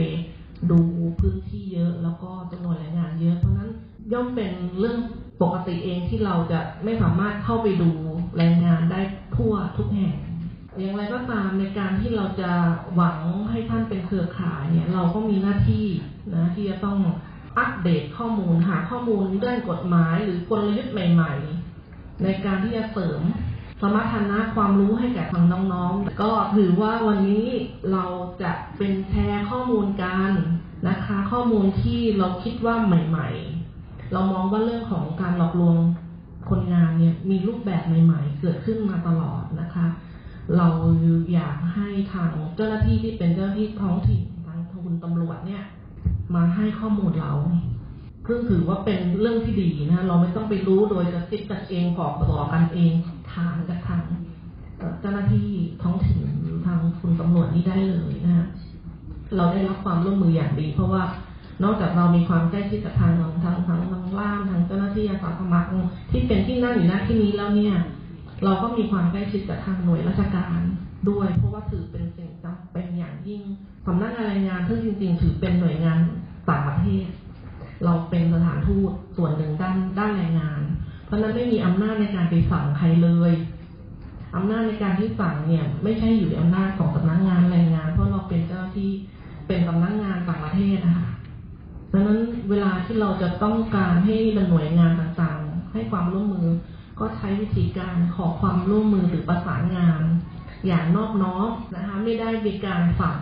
[0.70, 0.80] ดู
[1.20, 3.70] พื้นที่เยอะแล้วก็จำนวนแรงงานเยอะ เพราะนั้น
[4.12, 4.98] ย่อมเป็นเรื่อง
[5.42, 7.90] ปกติเองที่เราจะไม่สามารถเข้าไปดู
[8.36, 9.00] แรงงานได้
[9.36, 10.16] ทั่วทุกแห่ง
[10.78, 12.50] อย่างไรก็ตามในการที่เราจะ
[12.94, 13.18] หวัง
[13.50, 15.86] ให้ท่านเป็นเครือข่ายเนี่ยเราก็มีหน้าที่
[16.34, 16.98] นะที่จะต้อง
[17.58, 21.32] อัปเดตข้อมูลหาข้อมูลเรื่องกฎหมายหรือกลยุทธ์ใหม่
[21.78, 23.20] ๆ ในการที่จะเสริม
[23.80, 27.46] สมรรถนะความรู้ให้แก่ทางน้องๆ ก็ถือว่าวันนี้
[27.92, 28.04] เรา
[28.42, 30.32] จะเป็นแชร์ข้อมูลกัน
[30.88, 33.28] นะคะ ข้อมูลที่เราคิดว่าใหม่
[33.70, 35.76] ๆ เรามองว่าเรื่องของการหลอกลวง
[36.50, 39.86] คนงานเนี่ยมีรูปแบบใหม่ ๆ เกิดขึ้นมาตลอดนะคะ
[40.56, 40.68] เรา
[41.32, 45.62] อยากให้ทางเจ้าหน้าที่ที่เป็นเจ้าหน้าที่ท้องถิ่นทางทุนตำรวจเนี่ย
[46.34, 47.32] มาให้ข้อมูลเรา
[48.26, 52.92] ซึ่งถือว่าเป็นเรื่องที่ดีนะ เราไม่ต้องไปรู้โดยกระซิบกันเองขอบต่อกันเอง
[53.32, 54.02] ทางกับทาง
[55.00, 55.48] เจ้าหน้าที่
[55.82, 56.22] ท้องถิ่น
[56.66, 58.46] ทางคุณตำรวจนี่ได้เลยนะ
[59.36, 61.02] เราได้รับความร่วมมืออย่างดี เพราะว่า
[61.62, 63.12] นอกจากเรามีความใกล้ชิดกับทาง
[63.44, 65.68] ทางทางทางล่ามทางเจ้าหน้าที่อาสาสมัคร
[66.10, 67.74] ที่เป็นที่นั่งอยู่หน้าที่นี้แล้วเนี่ย
[68.44, 70.60] เราก็มีความใกล้ชิดกับทางหน่วยราชการ
[71.08, 73.42] ด้วย เพราะว่าถือเป็นสิ่งจำเป็นอย่างยิ่ง
[73.86, 75.98] สำนักงานแรงงานซึ่งจริงๆถือเป็นหน่วยงาน
[76.48, 77.06] ต่างประเทศ
[77.84, 80.60] เราเป็นสถานทูตส่วนหนึ่งด้านด้านแรงงาน
[81.06, 83.32] เพราะนั้นไม่มีอำนาจในการไปสั่งใครเลย
[84.36, 88.90] อำนาจในการที่สั่งเนี่ย ไม่ใช่อยู่ในอำนาจของสำนักงานแรงงาน เพราะเราเป็นเจ้าที่
[89.46, 91.08] เป็นสำนักงานต่างประเทศนะคะ
[91.92, 92.20] ดังนั้น
[92.50, 94.16] เวลาที่เราจะต้องการให้
[94.50, 96.48] หน่วยงานต่างๆ ให้ความร่วมมือ
[97.00, 100.02] ก็ใช้วิธีการขอความร่วมมือหรือประสานงาน
[100.66, 103.18] อย่างนอบน้อมนะคะไม่ได้มีการสั่ง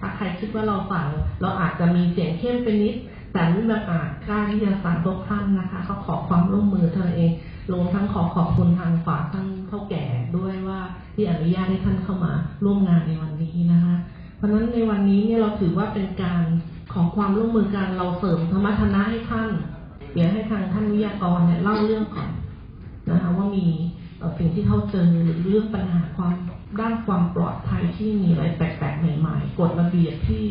[0.00, 1.06] ถ้าใครคิดว่าเราสั่ง
[1.40, 2.94] เราอาจจะมีเสียงเข้มไปนิด
[3.32, 7.32] แต่ไม่ประกาศกล้าที่จะสั่งทุกท่านนะคะ ก็ขอความร่วมมือเธอเอง
[7.72, 10.04] รวมทั้งขอขอบคุณทางฝ่าท่านเท่าแก่
[10.36, 10.80] ด้วยว่า
[11.14, 12.32] ที่อนุญาตให้ท่านเข้ามา
[12.64, 13.96] ร่วมงานในวันนี้นะคะ
[14.36, 16.44] เพราะฉะนั้นในวันนี้เนี่ยเราถือว่าเป็นการ
[16.92, 19.50] ขอความร่วมมือกันเราเสริมธรรมทนะให้ท่าน
[20.12, 22.30] เดี๋ยวให้ทางท่านวิทยากรเนี่ยเล่าเรื่องก่อน
[23.10, 23.66] นะคะว่ามี
[24.38, 26.32] สิ่งที่เขาเจอหรือเรื่องปัญหาความ
[26.78, 30.44] ด้านความปลอดภัยที่มีอะไรแปลกๆใหม่ๆกฎระเบียบที่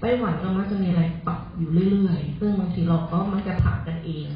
[0.00, 4.28] ไต้หวันก็มักจะมีอะไรปรับอยู่เรื่อยๆ ซึ่งบางทีเราก็มักจะถามกันเอง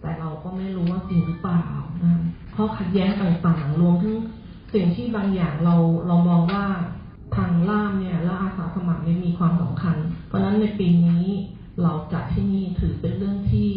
[0.00, 1.64] แต่เราก็ไม่รู้ว่าจริงหรือเปล่า
[2.02, 2.20] นะ
[2.54, 4.16] ข้อขัดแย้งต่างๆ รวมถึง
[4.74, 5.76] สิ่งที่บางอย่างเรา
[6.06, 6.64] เรามองว่า
[7.36, 9.96] ทางล่ามเนี่ยและอาสาสมัครเนี่ยมีความสำคัญ
[10.28, 11.24] เพราะฉะนั้นในปีนี้
[11.82, 13.70] เราจัดที่นี่ถือเป็นเรื่องที่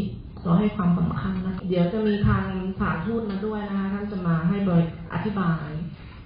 [0.44, 2.44] เราให้ความสำคัญนะเดี๋ยวจะมีทาง
[2.80, 4.82] สถานทูตมาด้วยนะคะท่านจะมาให้โดย
[5.14, 5.68] อธิบาย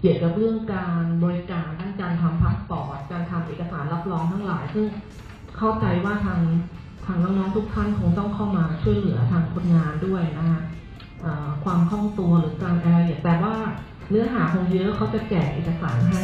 [0.02, 4.86] เกี่ยวกับเรื่องการบริการด้านการทำพาสปอร์ตการทำเอกสารรับรองทั้งหลาย ซึ่ง
[5.58, 6.40] เข้าใจว่าทาง
[7.06, 10.62] ทางน้องๆทุกท่านคงต้องเข้ามาช่วยเหลือทางคนงานด้วยนะคะ
[11.64, 13.54] ความคล่องตัวหรือการอะไรแต่ว่า
[14.10, 16.24] เนื้อหาคงเยอะเขาจะแจกเอกสารให้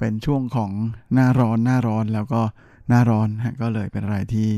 [0.00, 0.70] เป็นช่วงของ
[1.14, 2.40] หน้าร้อนหน้าร้อนแล้วก็
[2.88, 4.50] หน้าร้อนฮะก็เลยเป็นอะไรที่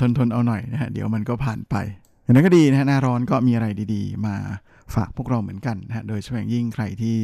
[0.00, 1.74] ทนทนเอาหน่อยนะฮะเดี๋ยวมันก็ผ่านไป
[2.22, 4.36] อย่างนั้นก็ดีนะฮะหน้าร้อนก็มีอะไรดีๆ มา
[4.94, 7.16] ฝากพวกเราเหมือนกันนะฮะโดยเฉพาะยิ่งใครที่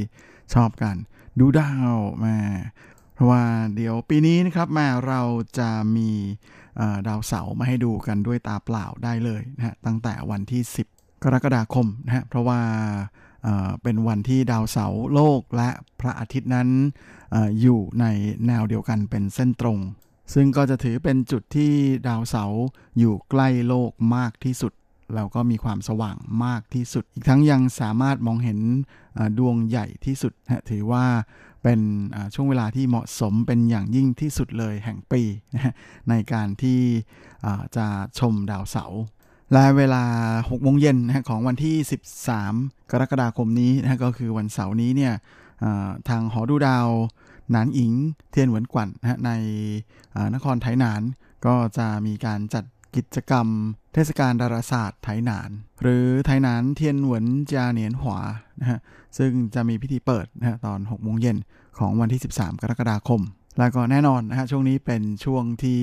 [0.55, 0.97] ชอบกัน
[1.39, 2.37] ดูดาวมา
[3.15, 3.43] เพราะว่า
[3.77, 5.21] เดี๋ยวปีนี้นะครับมาเรา
[5.59, 6.11] จะมี
[7.09, 12.61] ดาวเสาร์มาให้ดูกันด้วยตาเปล่าได้เลยนะฮะตั้งแต่วันที่ 10 กรกฎาคมนะฮะเพราะว่า
[13.83, 15.71] เป็นวันที่ดาวเสาร์โลกและ
[16.01, 16.69] พระอาทิตย์นั้น
[17.35, 18.05] ออยู่ใน
[18.47, 19.79] แนวเดียวกันเป็นเส้นตรง
[20.35, 21.73] ซึ่งก็จะถือเป็นจุดที่
[22.09, 22.63] ดาวเสาร์
[22.99, 24.73] อยู่ใกล้โลกมากที่สุด
[25.15, 28.59] แล้วก็มีความสว่างมากที่สุด อีกทั้งยังสามารถมองเห็น
[29.39, 30.33] ดวงใหญ่ที่สุด
[30.71, 31.05] ถือว่า
[31.63, 31.81] เป็น
[32.35, 35.23] ช่วงเวลาที่เหมาะสมเป็นอย่างยิ่งที่สุดเลยแห่งปี
[36.09, 36.81] ในการที่
[37.77, 37.87] จะ
[38.19, 39.01] ชมดาวเสาร์
[39.53, 40.05] และเวลา
[40.39, 41.77] 6โมงเย็นนะของวันที่
[42.33, 45.15] 13 กรกฎาคมนี้นะก็คือวันเสาร์นี้เนี่ย
[46.09, 46.89] ทางหอดูดาว
[47.51, 47.93] หนานอิง
[48.31, 49.31] เทียนเหวินกวันนะใน
[50.35, 51.03] นครไทหนาน
[51.47, 52.65] ก็จะมีการจัด
[52.97, 53.47] กิจกรรม
[53.95, 55.51] เทศกาลดาราศาสตร์ไทหนาน
[55.83, 58.19] หรือไทหนานเทียนเหวินจาเนียนหวา
[58.61, 58.79] นะฮะ
[59.19, 61.37] ซึ่งจะมีพิธีเปิดนะฮะตอน6โมงเย็น
[61.79, 63.21] ของวันที่ 13 กรกฎาคม
[63.59, 65.81] แล้วก็แน่นอนนะฮะช่วงนี้เป็นช่วงที่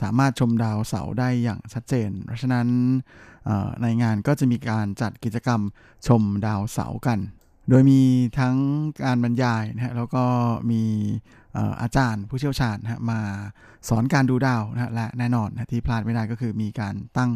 [0.00, 2.68] สามารถชมดาวเสาร์ได้อย่างชัดเจน เพราะฉะนั้น
[3.82, 5.60] ในงานก็จะมีการจัดกิจกรรม
[6.06, 7.18] ชมดาวเสาร์กัน
[7.68, 8.00] โดยมี
[8.38, 8.56] ทั้ง
[9.04, 10.24] การบรรยายนะฮะแล้วก็
[10.70, 10.82] มี
[11.82, 13.20] อาจารย์ผู้เชี่ยวชาญนะมา
[13.88, 17.30] สอนการดูดาวนะและแน่นอนนะที่พลาดไม่ได้ก็คือมีการตั้ง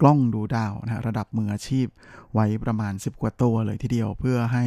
[0.00, 1.86] กล้องดูดาวนะระดับมืออาชีพ
[2.34, 4.64] ไว้ประมาณ 10 กว่าตัวเลยทีเดียวเพื่อให้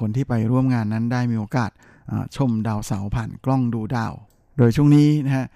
[0.00, 1.70] คนที่ไปร่วมงานนั้นได้มีโอกาส
[2.36, 4.14] ชมดาวเสาร์ผ่านกล้องดูดาว
[4.56, 5.46] โดยช่วงนี้นะฮะ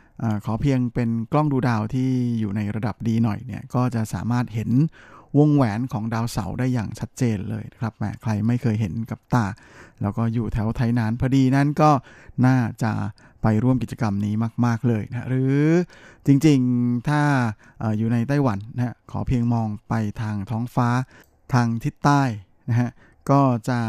[0.44, 4.70] ขอเพียงเป็นกล้องดูดาวที่อยู่ในระดับดีหน่อยเนี่ยก็จะสามารถเห็น
[5.38, 9.46] วงแหวนของดาวเสาร์ได้อย่างชัดเจนเลยครับแหมใครไม่เคยเห็นกับตา
[10.02, 11.90] แล้วก็อยู่แถวไทยนานพอดีนั่นก็
[12.46, 12.92] น่าจะ
[13.42, 14.34] ไปร่วมกิจกรรมนี้
[14.66, 15.58] มาก ๆ เลยนะหรือ
[16.26, 17.22] จริงๆถ้า
[17.82, 20.88] ออยู่ในไต้หวันนะขอเพียงมองไปทางท้องฟ้า
[21.52, 22.22] ทางทิศใต้
[22.68, 22.90] นะฮะ
[23.30, 23.80] ก็จะ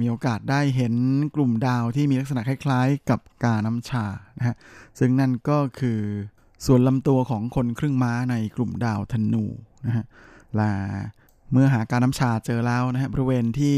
[0.00, 0.94] มีโอกาสได้เห็น
[1.34, 4.04] กลุ่มดาวที่มีลักษณะคล้ายๆ กับกาน้ำชา
[4.38, 4.56] นะฮะ
[4.98, 6.00] ซึ่งนั่นก็คือ
[6.66, 9.44] ส่วนลำตัวของคนครึ่งม้าในกลุ่มดาวธนู
[9.86, 10.04] นะฮะ
[10.56, 10.72] และ
[11.52, 13.76] เมื่อหาการน้ำชาเจอแล้วนะฮะบริเวณที่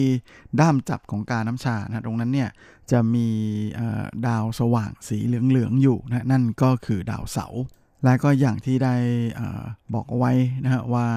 [0.61, 2.51] ด้ามจับของการน้ำชานะตรงนั้นเนี่ย
[2.91, 3.28] จะมี
[4.26, 7.62] ดาวสว่างสีเหลืองๆอยู่นะนั่นก็คือดาวเสาร์
[8.05, 8.95] และก็อย่างที่ได้
[9.95, 10.32] บอกเอาไว้
[10.64, 11.09] นะฮะว่า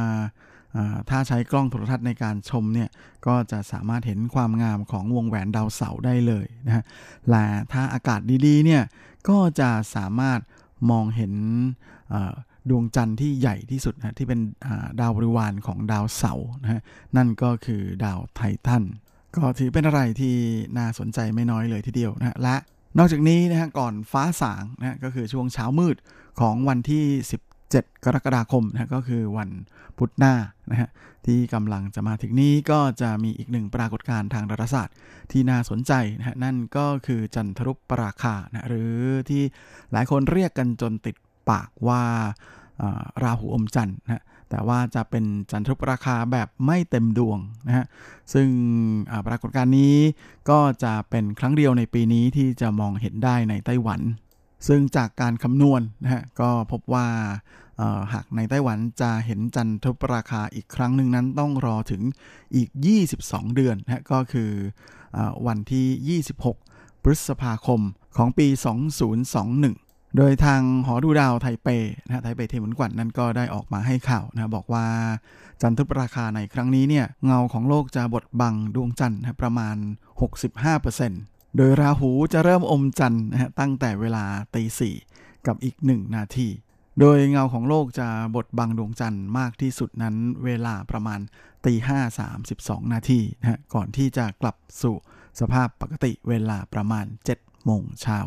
[1.09, 2.89] ถ้าใช้กล้องโทรทัศน์ในการชมเนี่ย
[3.27, 6.83] ก็จะสามารถเห็นความงามของวงแหวนดาวเสาร์ได้เลยนะฮะ
[7.29, 8.83] และถ้าอากาศดีๆเนี่ย
[9.29, 10.39] ก็จะสามารถ
[10.91, 11.33] มองเห็น
[12.69, 14.39] ดวงจันทร์ที่ใหญ่ที่สุดนะที่เป็น
[14.99, 16.81] ดาวบริวารของดาวเสาร์นะฮะ
[17.17, 18.83] นั่นก็คือดาวไททัน
[19.35, 20.35] ก็ถือเป็นอะไรที่
[20.77, 22.55] น่าสนใจไม่น้อยเลยทีเดียวนะและ
[22.97, 25.95] นอกจากนี้นะฮะก่อนฟ้าสางนะก็คือช่วงเช้ามืด
[26.39, 27.05] ของวันที่
[27.71, 29.49] 7 กรกฎาคมนะก็คือวัน
[29.97, 30.33] พุธหน้า
[30.71, 30.89] นะฮะ
[31.25, 34.95] ที่กำลังจะมาถึงนี้ก็จะมีอีกหนึ่งปรากฏการณ์ทางดาราศาสตร์
[35.31, 38.95] ที่น่าสนใจนะฮะนั่นก็คือจันทรุปปราคานะหรือ
[39.29, 39.43] ที่
[39.91, 41.15] หลายคนเรียกกันจนติด
[41.49, 42.03] ปากว่า
[43.23, 47.85] ราหูอมจันทร์นะแต่ว่าจะเป็นจันทรุปราคาแบบไม่เต็มดวงนะฮะ
[48.33, 48.47] ซึ่ง
[49.27, 49.95] ปรากฏการณ์นี้
[50.49, 54.01] ก็จะเป็นครั้งเดียวในปีนี้ที่จะมองเห็นได้ในไต้หวัน
[54.67, 57.07] ซึ่งจากการคำนวณนะฮะก็พบว่า
[58.13, 62.01] หากในไต้หวันจะเห็นจันทรุปราคาอีกครั้งหนึ่งนั้นต้องรอถึง
[62.55, 62.69] อีก
[63.13, 64.51] 22 เดือนนะก็คือ
[65.17, 66.19] อวันที่
[66.73, 67.81] 26 พฤษภาคม
[68.17, 71.67] ของปี 2021 โดยทางหอดูดาวไทเป
[72.05, 74.85] นะไทเปเทมุนกวันนั้นก็ได้ออกมาให้ข่าวนะบอกว่า
[75.61, 79.75] จันทรุปราคาในครั้งนี้เนี่ยเงาของโลกจะบดบังดวงจันทร์ประมาณ
[80.61, 84.25] 65% โดยราหูจะเริ่มอมจันทร์นะฮะตั้งแต่เวลา
[84.55, 84.95] ตีสี่
[85.47, 86.47] กับอีก1นาที
[86.99, 91.19] โดยเงาของโลกจะบดบังดวงจันทร์มากที่สุดนั้นเวลาประมาณ
[91.65, 94.95] ตีห้าสามสิบสองนาทีนะฮะก่อนที่จะกลับสู่
[95.39, 97.05] สภาพปกติเวลาประมาณ
[97.37, 98.19] 7โมงเช้า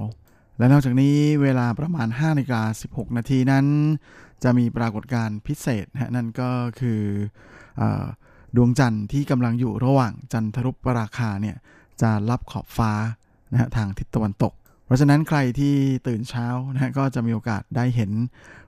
[0.59, 3.67] และนอกจากนี้เวลาประมาณ5นาฬิกา16 นาทีนั้น
[4.43, 6.51] จะมีปรากฏการณ์พิเศษนะนั่นก็
[6.81, 7.03] คือ
[7.81, 7.83] อ
[8.57, 11.57] ดวงจันทร์ที่กำลังอยู่ระหว่างจันทรุปราคาเนี่ย
[12.03, 12.93] จะรับขอบฟ้า
[13.53, 14.53] นะฮะทางทิศตะวันตก
[14.85, 15.75] เพราะฉะนั้นใครที่
[16.09, 18.11] ตื่นเช้านะฮะก็จะมีโอกาสได้เห็น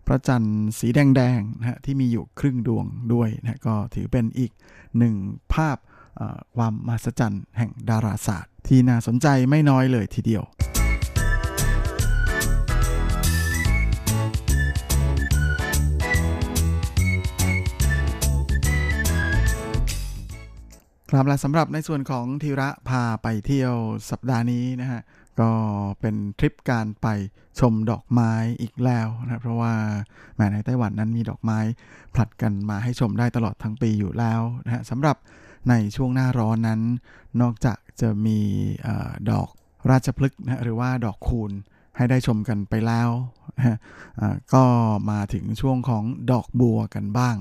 [0.06, 4.52] พระจันทร์สีแดงๆนะฮะที่มีอยู่ครึ่งดวงด้วยนะก็ถือเป็นอีก
[4.98, 5.14] หนึ่ง
[5.54, 5.76] ภาพ
[6.56, 10.42] ความมหัศจรรย์แห่งดาราศาสตร์ ที่น่าสนใจไม่น้อยเลยทีเดียว
[21.16, 23.74] ครับและสำหรับในส่วนของธีระพาไปเที่ยว
[24.10, 25.00] สัปดาห์นี้นะฮะ
[25.40, 25.50] ก็
[26.00, 27.06] เป็นทริปการไป
[27.60, 29.74] ชมดอกไม้อีกแล้วนะเพราะว่า
[30.36, 31.58] แม้ในไต้หวันนั้นมีดอกไม้
[32.14, 35.16] ผลัดกันมาให้ชมได้ตลอดทั้งปีอยู่แล้วนะฮะสำหรับ
[35.68, 36.80] ในช่วงหน้าร้อนนั้น
[37.40, 38.38] นอกจากจะมี
[38.86, 38.88] อ
[39.30, 39.48] ดอก
[39.90, 41.50] ราชพฤกษ์นะหรือว่าดอกคูณ
[41.96, 43.08] ให้ได้ชมกันไปแล้ว
[43.58, 43.78] นะ
[44.54, 44.64] ก็
[45.10, 47.36] มาถึงช่วงของดอกบัวกันบ้าง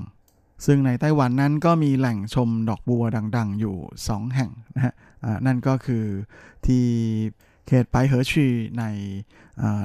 [0.66, 3.04] ซึ่งในไต้หวันนั้นก็มีแหล่งชมดอกบัว
[3.36, 4.94] ดังๆ อยู่ 2 แห่งนะฮะ
[5.46, 6.04] นั่นก็คือ
[6.66, 6.84] ที่
[7.66, 8.46] เขตไปเหอชี
[8.78, 8.84] ใน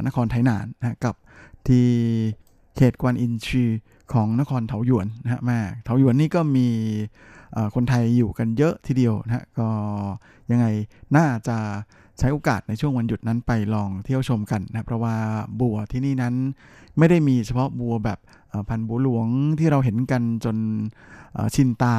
[0.06, 1.16] นครไทหนานนะกับ
[1.68, 1.88] ที่
[2.76, 3.64] เขตกวนอินชี
[4.14, 6.68] ของนครเถาหยวนนะฮะแม่เถาหยวนนี่ก็มี
[7.76, 9.68] คนไทยอยู่กันเยอะทีเดียวนะฮะก็
[10.52, 10.66] ยังไง
[11.16, 11.58] น่าจะ
[12.20, 15.16] ใช้โอกาสในช่วงวันหยุดนั้นไปลองเที่ยวชมกันนะเพราะว่า
[15.62, 16.36] บัวที่นี่นั้น
[16.98, 18.20] ไม่ได้มีเฉพาะบัวแบบ
[18.70, 19.28] พันธุ์บัวหลวง
[19.60, 20.58] ที่เราเห็นกันจน
[21.56, 21.96] ชินตา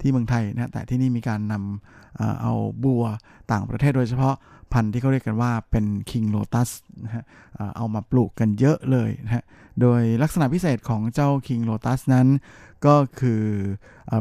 [0.00, 2.52] ที่เมืองไทยนะแต่ที่นี่มีการนำเอา
[2.84, 3.04] บัว
[3.52, 4.34] ต่างประเทศโดยเฉพาะ
[4.72, 6.70] พันธุ์ที่เขาเรียกกันว่าเป็นคิงโลตัส
[7.04, 7.24] นะฮะ
[7.76, 9.44] เอามาปลูกกันเยอะเลยนะฮะ
[9.80, 12.26] โดยลักษณะพิเศษของเจ้าคิงโลตัสนั้น
[12.86, 13.42] ก็คือ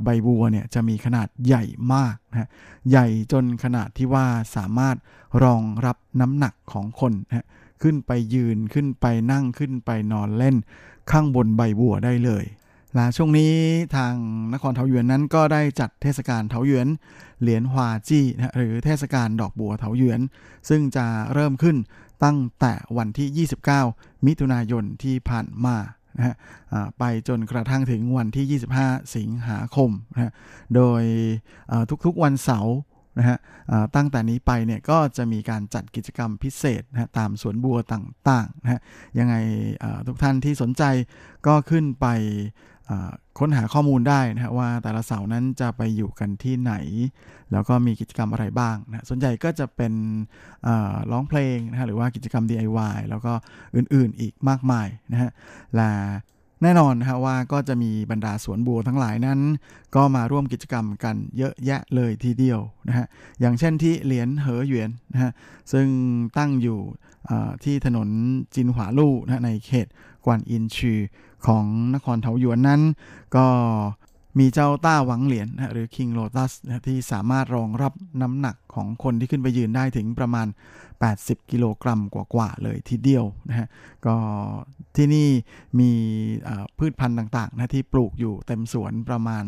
[0.03, 2.49] ใบบัวเนี่ยจะมีขนาดใหญ่มากนะ
[2.89, 4.95] ใหญ่จนขนาดที่ว่าสามารถ
[5.43, 7.47] รองรับน้ำหนักของคนนะ
[7.81, 10.55] ขึ้นไปยืนขึ้นไปนั่งขึ้นไปนอนเล่น
[11.11, 12.45] ข้างบนใบบัวได้เลย
[12.95, 13.53] และช่วงนี้
[13.95, 14.13] ทาง
[14.53, 16.87] นครเทาหยวนนั้นก็ได้จัดเทศกาลเทาหยวน
[17.41, 20.19] เหรียญฮวาจี้นะหรือเทศกาลดอกบัวเถาหยวน
[20.69, 21.77] ซึ่งจะเริ่มขึ้น
[22.23, 23.47] ตั้งแต่วันที่
[23.81, 25.77] 29 มิถุนายนที่ผ่านมา
[26.19, 26.35] นะฮะ
[26.99, 30.31] ไปจนกระทั่งถึงวันที่ 25 สิงหาคมนะฮะ
[30.75, 31.03] โดย
[32.05, 32.75] ทุกๆวันเสาร์
[33.19, 33.37] นะฮะ
[33.95, 38.81] ตั้งแต่นี้ไปเนี่ยก็จะมีการจัดกิจกรรมพิเศษนะตามสวนบัวต่างๆนะฮะ
[39.19, 39.35] ยังไง
[40.07, 40.83] ทุกท่านที่สนใจ
[41.47, 42.07] ก็ขึ้นไป
[43.39, 46.73] ค้นหาข้อมูลได้นะฮะว่าแต่ละเสาร์นั้นจะไปอยู่กันที่ไหน
[47.51, 49.93] แล้วก็มีกิจกรรมอะไรบ้างนะส่วนใหญ่ก็จะเป็น
[51.11, 53.33] ร้องเพลงนะฮะหรือว่ากิจกรรม DIY แล้วก็
[53.75, 55.29] อื่นๆอีกมากมายนะฮะ
[55.75, 55.91] และ
[56.63, 59.39] แน่นอนนะฮะว่าก็จะมีบรรดาสวนบัวทั้งหลายนั้น
[59.95, 63.05] ก็มาร่วมกิจกรรมกันเยอะแยะเลยทีเดียวนะฮะ
[63.39, 65.31] อย่างเช่นที่เหรียญเหอหยวนนะฮะ
[65.71, 65.87] ซึ่ง
[66.37, 66.79] ตั้งอยู่
[67.63, 68.09] ที่ถนน
[68.55, 69.87] จินหวาลู่นะในเขต
[70.25, 70.93] กวนอินชี
[71.47, 71.65] ของ
[71.95, 72.81] นครเทาหยวนนั้น
[73.35, 73.45] ก็
[74.39, 76.51] มีเจ้าต้าหวังเหรียญนะหรือ King Lotus
[76.87, 80.47] ที่สามารถรองรับน้ำหนักของคนที่ขึ้นไปยืนได้ถึงประมาณ
[80.99, 83.67] 80 กิโลกรัมกว่าๆเลยทีเดียวนะฮะ
[84.05, 84.15] ก็
[84.95, 85.27] ที่นี่
[85.79, 85.91] มี
[86.77, 89.45] พืชพันธุ์ต่างๆนะที่ปลูกอยู่เต็มสวนประมาณ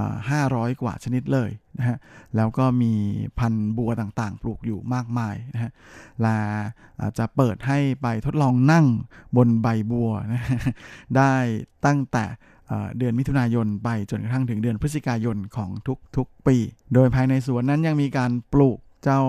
[0.00, 1.96] 500 กว่าชนิดเลยนะฮะ
[2.36, 2.92] แล้วก็มี
[3.38, 5.70] พันธุ์บัวต่างๆ ปลูกอยู่มากมายนะฮะ
[6.22, 6.38] และ
[7.18, 8.86] จะเปิดให้ไปทดลองนั่ง
[9.36, 10.42] บนใบบัวนะ
[11.16, 11.34] ได้
[11.86, 12.24] ตั้งแต่
[12.98, 15.70] เดือนมิถุนายนไปจนกระทั่งถึงเดือนพฤศจิกายนของ
[16.16, 16.56] ทุกๆปี
[16.94, 19.20] โดยภายในสวนนั้นยังมีการปลูก เจ้า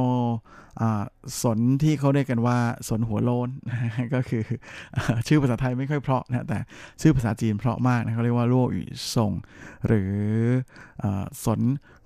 [1.41, 2.57] สนที่เขาเรียกกันว่า
[2.89, 3.49] สนหัวโลน
[4.13, 4.43] ก็คือ
[5.27, 6.59] ชื่อภาษาไทยไม่ค่อยเพราะนะแต่
[7.01, 8.81] ชื่อภาษาจีนเพราะมากนะเขาเรียกว่าร่วอี
[9.15, 9.31] ส่ง
[9.87, 10.13] หรือ
[11.45, 11.59] สน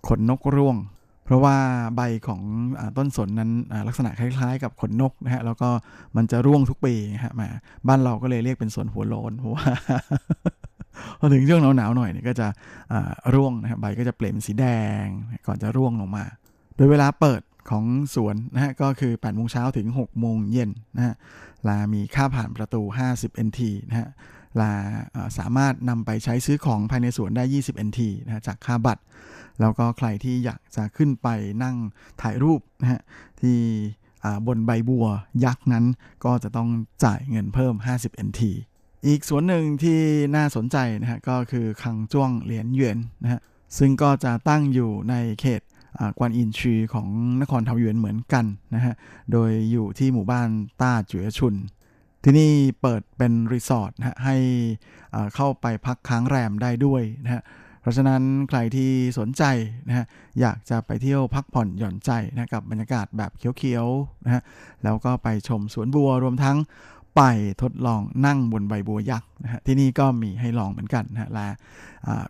[0.08, 0.78] ขนนกร่วง
[1.26, 1.56] เพราะว่า
[1.96, 2.42] ใบของ
[2.80, 3.52] อต้นสนนั้น
[3.88, 5.70] ลักษณะคล้ายๆ กับขนนกนะฮะแล้วก็
[6.16, 6.94] มันจะร่วงทุกปี
[7.24, 7.50] ฮะมา
[7.88, 9.66] บ้านเราก็เลยเรียกเป็นสนหัวโลนเพราะว่า
[11.20, 12.48] พอถึงช่วงหนาวๆหน่อยเนี่ยก็จะ
[13.34, 14.66] ร่วงนะครับใบก็จะเปลี่ยนสีแด
[15.02, 15.04] ง
[15.48, 16.26] ก่อนจะร่วงลงมา
[16.76, 17.42] โดยเวลาเปิด
[17.72, 21.16] ของสวนนะฮะก็คือ8โมงเช้าถึง 6 โมงเย็นนะฮะ
[21.68, 22.82] ลามีค่าผ่านประตู
[23.16, 24.08] 50 NT นะฮะ
[24.62, 24.72] ลา
[25.38, 29.04] สามารถนำไปใช้ซื้อของภายในสวนได้ 20 NT นะฮะจากค่าบัตร
[29.60, 31.28] แล้วก็ใครที่อยากจะขึ้นไป
[31.64, 31.76] นั่ง
[32.22, 33.02] ถ่ายรูปนะฮะ
[33.42, 33.58] ที่
[34.48, 35.08] บนใบบัว
[35.46, 35.86] ยักษ์นั้น
[36.26, 36.70] ก็จะต้อง
[37.04, 38.42] จ่ายเงินเพิ่ม 50 NT
[39.08, 40.00] อีกสวนหนึ่งที่
[40.36, 43.42] น่าสนใจนะฮะก็คือคังจ้วงเหรียญเยวนนะฮะ
[43.78, 45.62] ซึ่งก็จะตั้งอยู่ในเขต
[46.18, 47.08] กวนอินชีของ
[47.42, 48.94] นครเทาหยวนเหมือนกันนะฮะ
[49.32, 50.48] โดยอยู่ที่หมู่บ้าน
[50.82, 51.56] ต้าเจ๋อชุน
[52.24, 54.38] ที่นี่เปิดเป็นรีสอร์ทนะให้
[55.36, 57.42] เข้าไปพักค้างแรมได้ด้วยนะฮะ
[57.82, 59.44] เพราะฉะนั้นใครที่สนใจ
[59.88, 60.06] นะฮะ
[60.40, 64.42] อยากจะไปเที่ยวพักผ่อนหย่อนใจนะกับบรรยากาศแบบเขียวๆนะฮะ
[64.84, 66.58] แล้วก็ไปชมสวนบัวรวมทั้ง
[67.16, 67.22] ไป
[67.62, 71.48] ทดลองนั่งบนใบบัวยักษ์นะฮะที่นี่ก็มีให้ลองเหมือนกันนะฮะและ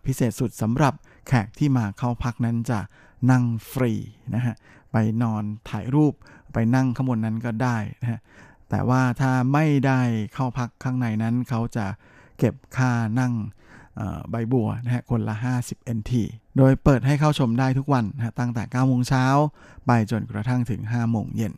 [0.06, 0.94] พิเศษสุดสำหรับ
[1.28, 2.80] แขกที่มาเข้าพักนั้นจะ
[3.32, 3.94] นั่งฟรี
[4.36, 4.56] นะฮะ
[4.92, 6.14] ไปนอนถ่ายรูป
[6.54, 8.20] ไปนั่งข้างบนนั้นก็ได้นะฮะ
[8.70, 10.02] แต่ว่าถ้าไม่ได้
[10.34, 11.86] เข้าพักข้างในนั้นเขาจะ
[12.38, 13.34] เก็บค่านั่ง
[14.30, 16.12] ใบบัวนะฮะคนละ 50 NT
[16.58, 19.26] โดยเปิดให้เข้าชมได้ทุกวันนะตั้งแต่9โมงเช้า
[19.88, 21.54] ไปจนกระทั่งถึง5โมงเย็น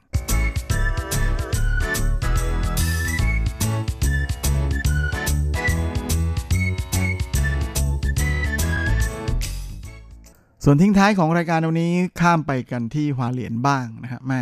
[10.63, 14.41] ส่วนทิ้งท้ายของรายการวันนี้ข้ามไปกันที่ฮวาเหลียนบ้างนะครับแม่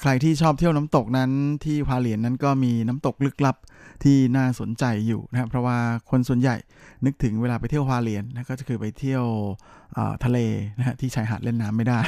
[0.00, 1.30] ใครที่ชอบเที่ยวน้ำตกนั้น
[1.64, 3.56] ที่ฮวาเหลียนนั้นก็มีน้ำตกลึกลับ
[4.04, 5.78] ที่น่าสนใจอยู่นะครับเพราะว่า
[6.10, 6.56] คนส่วนใหญ่
[7.04, 9.24] นึกถึงเวลาไปเที่ยวฮวาเหลียนนะก็จะคือไปเที่ยว
[10.24, 10.38] ทะเล
[10.78, 12.00] นะฮะที่ชายหาดเล่นน้ำไม่ได้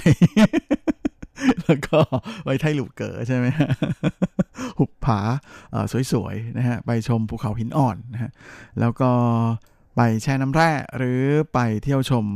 [1.64, 2.00] แล้วก็
[2.44, 3.46] ไปไทหลุกเก๋อใช่ไหม
[4.78, 5.20] หุบผา
[6.12, 8.30] สวยๆนะฮะไปชมภูเขาหินอ่อนนะฮะ
[8.80, 9.10] แล้วก็
[9.96, 11.20] ไปแช่น้ำแร่หรือ
[11.54, 12.26] ไปเที่ยวชม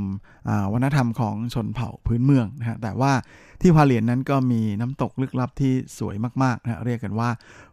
[0.73, 3.13] วัฒนธรรมของชนเผ่าพื้นเมืองนะฮะแต่ว่า
[3.61, 7.31] ที่พาเหลียนนั้นก็มีน้ำตกลึกลับที่สวยมากๆนะเรียกกันว่า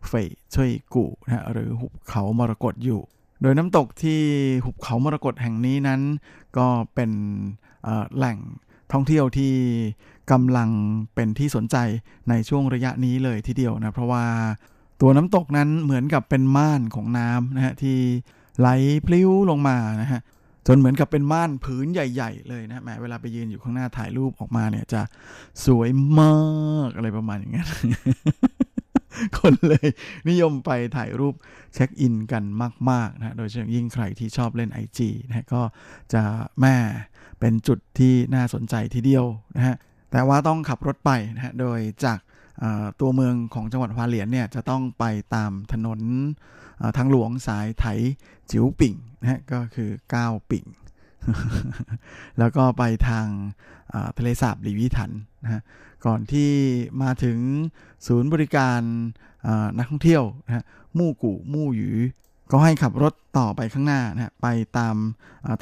[0.07, 3.01] เฟยช่วยกูนะหรือหุบเขามรกตอยู่
[3.41, 4.21] โดยน้ำตกที่
[4.65, 6.01] หุบเขามรกตแห่งนี้นั้น
[6.57, 7.11] ก็เป็น
[8.15, 8.37] แหล่ง
[8.93, 9.53] ท่องเที่ยวที่
[10.31, 10.69] กำลัง
[11.15, 11.77] เป็นที่สนใจ
[12.29, 14.25] ในช่วงระยะนี้เลยทีเดียวนะเพราะว่า
[15.01, 17.97] ตัวน้ำตกนั้นเหมือนกับเป็นม่านของน้ำนะฮะที่
[18.59, 18.67] ไหล
[19.05, 20.21] พลิ้วลงมานะฮะ
[20.67, 25.01] จนเหมือนกับเป็นม่านผืนใหญ่ ๆ เลยนะแม้เวลาไปยืนอยู่ข้างหน้าถ่ายรูปออกมาเนี่ยจะ
[25.65, 25.89] สวย
[26.19, 26.35] มา
[26.87, 27.67] กอะไรประมาณอย่างเงี้ย
[29.37, 29.87] คนเลย
[30.29, 31.35] นิยมไปถ่ายรูป
[31.73, 32.43] เช็คอินกัน
[32.91, 35.61] มากๆนะโดยเฉพาะยิ่งใครที่ชอบเล่น IG นะก็
[36.13, 36.21] จะ
[36.61, 36.75] แม่
[37.39, 39.25] เป็นจุดที่น่าสนใจทีเดียว
[39.55, 39.75] นะฮะ
[40.11, 42.19] แต่ว่าต้องขับรถไปนะฮะโดยจาก
[42.99, 45.99] ตัวเมืองของจังหวัดฮวาเหลียนเนี่ยจะต้องไปตามถนน
[46.97, 47.85] ทางหลวงสายไถ
[48.51, 49.89] จิ๋วปิ่งนะฮะก็คือ
[50.21, 50.65] 9ปิ่ง
[52.39, 53.27] แล้วก็ไปทาง
[54.17, 55.11] ทะเลสาบหลีวิถัน
[55.43, 55.61] นะฮะ
[56.05, 56.51] ก่อนที่
[57.01, 57.37] มาถึง
[58.07, 58.81] ศูนย์บริการ
[59.77, 60.63] นักท่องเที่ยวนะฮะ
[60.97, 61.89] มู่กู่มู่หยู
[62.51, 64.47] ก็ให้ขับรถต่อไปข้างหน้านะฮะไป
[64.77, 64.95] ตาม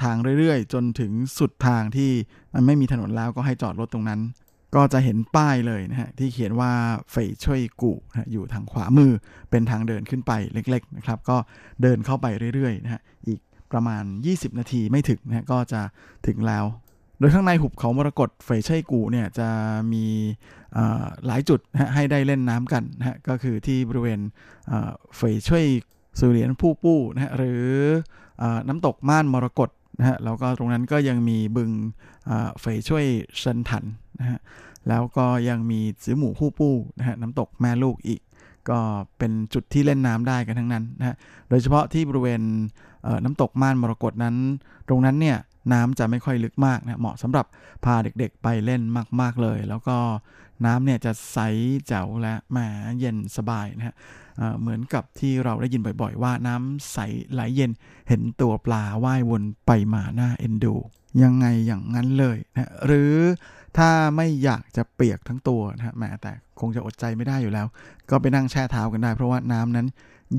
[0.03, 2.11] ทางเรื่อยๆ จนถึงสุดทางที่
[2.53, 4.21] มันไม่มีถนนแล้วก็ให้จอดรถตรงนั้น
[4.75, 6.71] ก็จะเห็นป้ายเลยนะฮะที่เขียนว่า
[7.11, 9.11] เฟยช่วยกูนะอยู่ทางขวามือ
[9.49, 11.37] เป็นทางเดินขึ้นไปเล็กๆนะครับก็
[11.81, 13.39] เดินเข้าไปเรื่อยๆนะฮะอีก
[13.71, 15.81] ประมาณ 20 นาทีไม่ถึงนะฮะก็จะ
[16.27, 16.65] ถึงแล้ว
[17.19, 19.49] โดยข้างในหุบเขามรกตเฟยช่วยกูเนี่ยจะ
[19.93, 20.05] มี
[21.25, 24.19] หลายจุดนะให้ได้เล่นน้ำกันนะฮะก็คือที่บริเวณ
[25.17, 25.65] เฟยช่วย
[26.19, 27.63] สุเหรียนผู้ปู้นะฮะหรือ
[28.67, 29.69] น้ำตกม่านมรกต
[29.99, 31.69] นะฮะแล้วก็ตรงนั้นก็ยังมีบึง
[32.59, 33.05] เฟยช่วย
[33.39, 33.83] เซินถัน
[34.19, 34.39] นะฮะ
[34.89, 38.21] แล้วก็ยังมีสือหมูผู้ปู้นะฮะน้ำตกแม่ลูกอีก
[38.69, 38.79] ก็
[39.17, 41.15] เป็นจุดที่เล่นน้ำได้กันทั้งนั้นนะฮะ
[41.49, 42.41] โดยเฉพาะที่บริเวณ
[43.23, 44.35] น้ำตกม่านมรกตนั้น
[44.87, 45.37] ตรงนั้นเนี่ย
[45.73, 47.45] น้ำจะไม่ค่อยลึกมากนะเหมาะสำหรับ
[47.85, 48.81] พาเด็กๆไปเล่น
[49.21, 49.97] มากๆเลย แล้วก็
[50.65, 51.37] น้ำเนี่ยจะใส
[51.87, 52.57] แจ๋วและแหม
[52.99, 53.95] เย็นสบายนะฮะ
[54.59, 56.97] เหมือนกับที่เราได้ยินบ่อยๆ ว่าน้ำใส
[57.31, 57.71] ไหลเย็น
[58.09, 60.75] เห็นตัวปลาว่ายวนไปมาหน้าเอ็นดู
[61.23, 63.13] ยังไงอย่างนั้นเลยนะหรือ
[63.77, 67.67] ถ้าไม่อยากจะเปียกทั้งตัวนะฮะแม้แต่คงจะอดใจไม่ได้อยู่แล้ว
[68.09, 69.87] ก็ไปนั่งแช่เท้ากันได้ เพราะว่าน้ำนั้น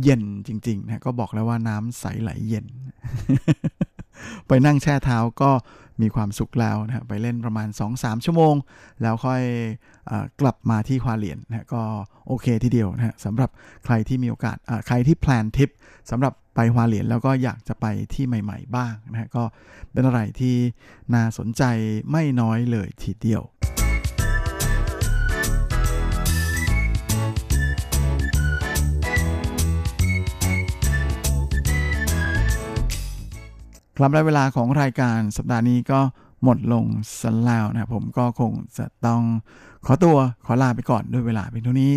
[0.03, 2.66] เย็นจริงๆนะก็บอกแล้วว่าน้ำใสไหลเย็น
[4.49, 5.51] ไปนั่งแช่เท้าก็
[6.03, 8.55] มีความสุขแล้วนะไปเล่นประมาณ 2-3 ชั่วโมง
[9.03, 9.43] แล้วค่อย
[10.11, 11.82] อกลับมาที่ควาเหลียนนะก็
[12.26, 13.51] โอเคทีเดียวนะสำหรับ
[13.85, 14.57] ใครที่มีโอกาส
[14.87, 15.70] ใครที่แพลนทริป
[16.11, 19.45] สำหรับ ไปฮวาเหลียนแล้วก็อยากจะไปที่ใหม่ๆบ้างนะก็
[19.93, 20.57] เป็นอะไรที่
[21.15, 21.63] น่าสนใจ
[22.11, 23.43] ไม่น้อยเลยทีเดียว
[33.99, 36.01] ครับและเวลาของรายการสัปดาห์นี้ก็
[36.43, 36.85] หมดลง
[37.21, 39.23] สันแล้วนะผมก็คงจะต้อง
[39.87, 40.16] ขอตัว
[40.47, 41.93] ขอลาไปก่อนด้วยเวลาเป็นเท่านี้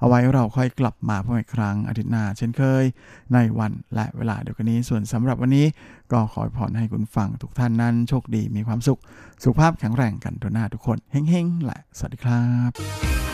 [0.00, 2.84] เอาไว้เราค่อยกลับมาพบอีกครั้งอาทิตย์หน้าเช่นเคย
[3.32, 5.66] ในวันและเวลาเดียวกันนี้ ส่วนสำหรับวันนี้
[6.12, 9.00] ก็ขอพรให้คุณฟังทุกท่านนั้นโชคดีมีความสุข
[9.42, 13.31] สุขภาพแข็งแรงกันทุกหน้าทุกคนเฮ้งๆแหละสวัสดีครับ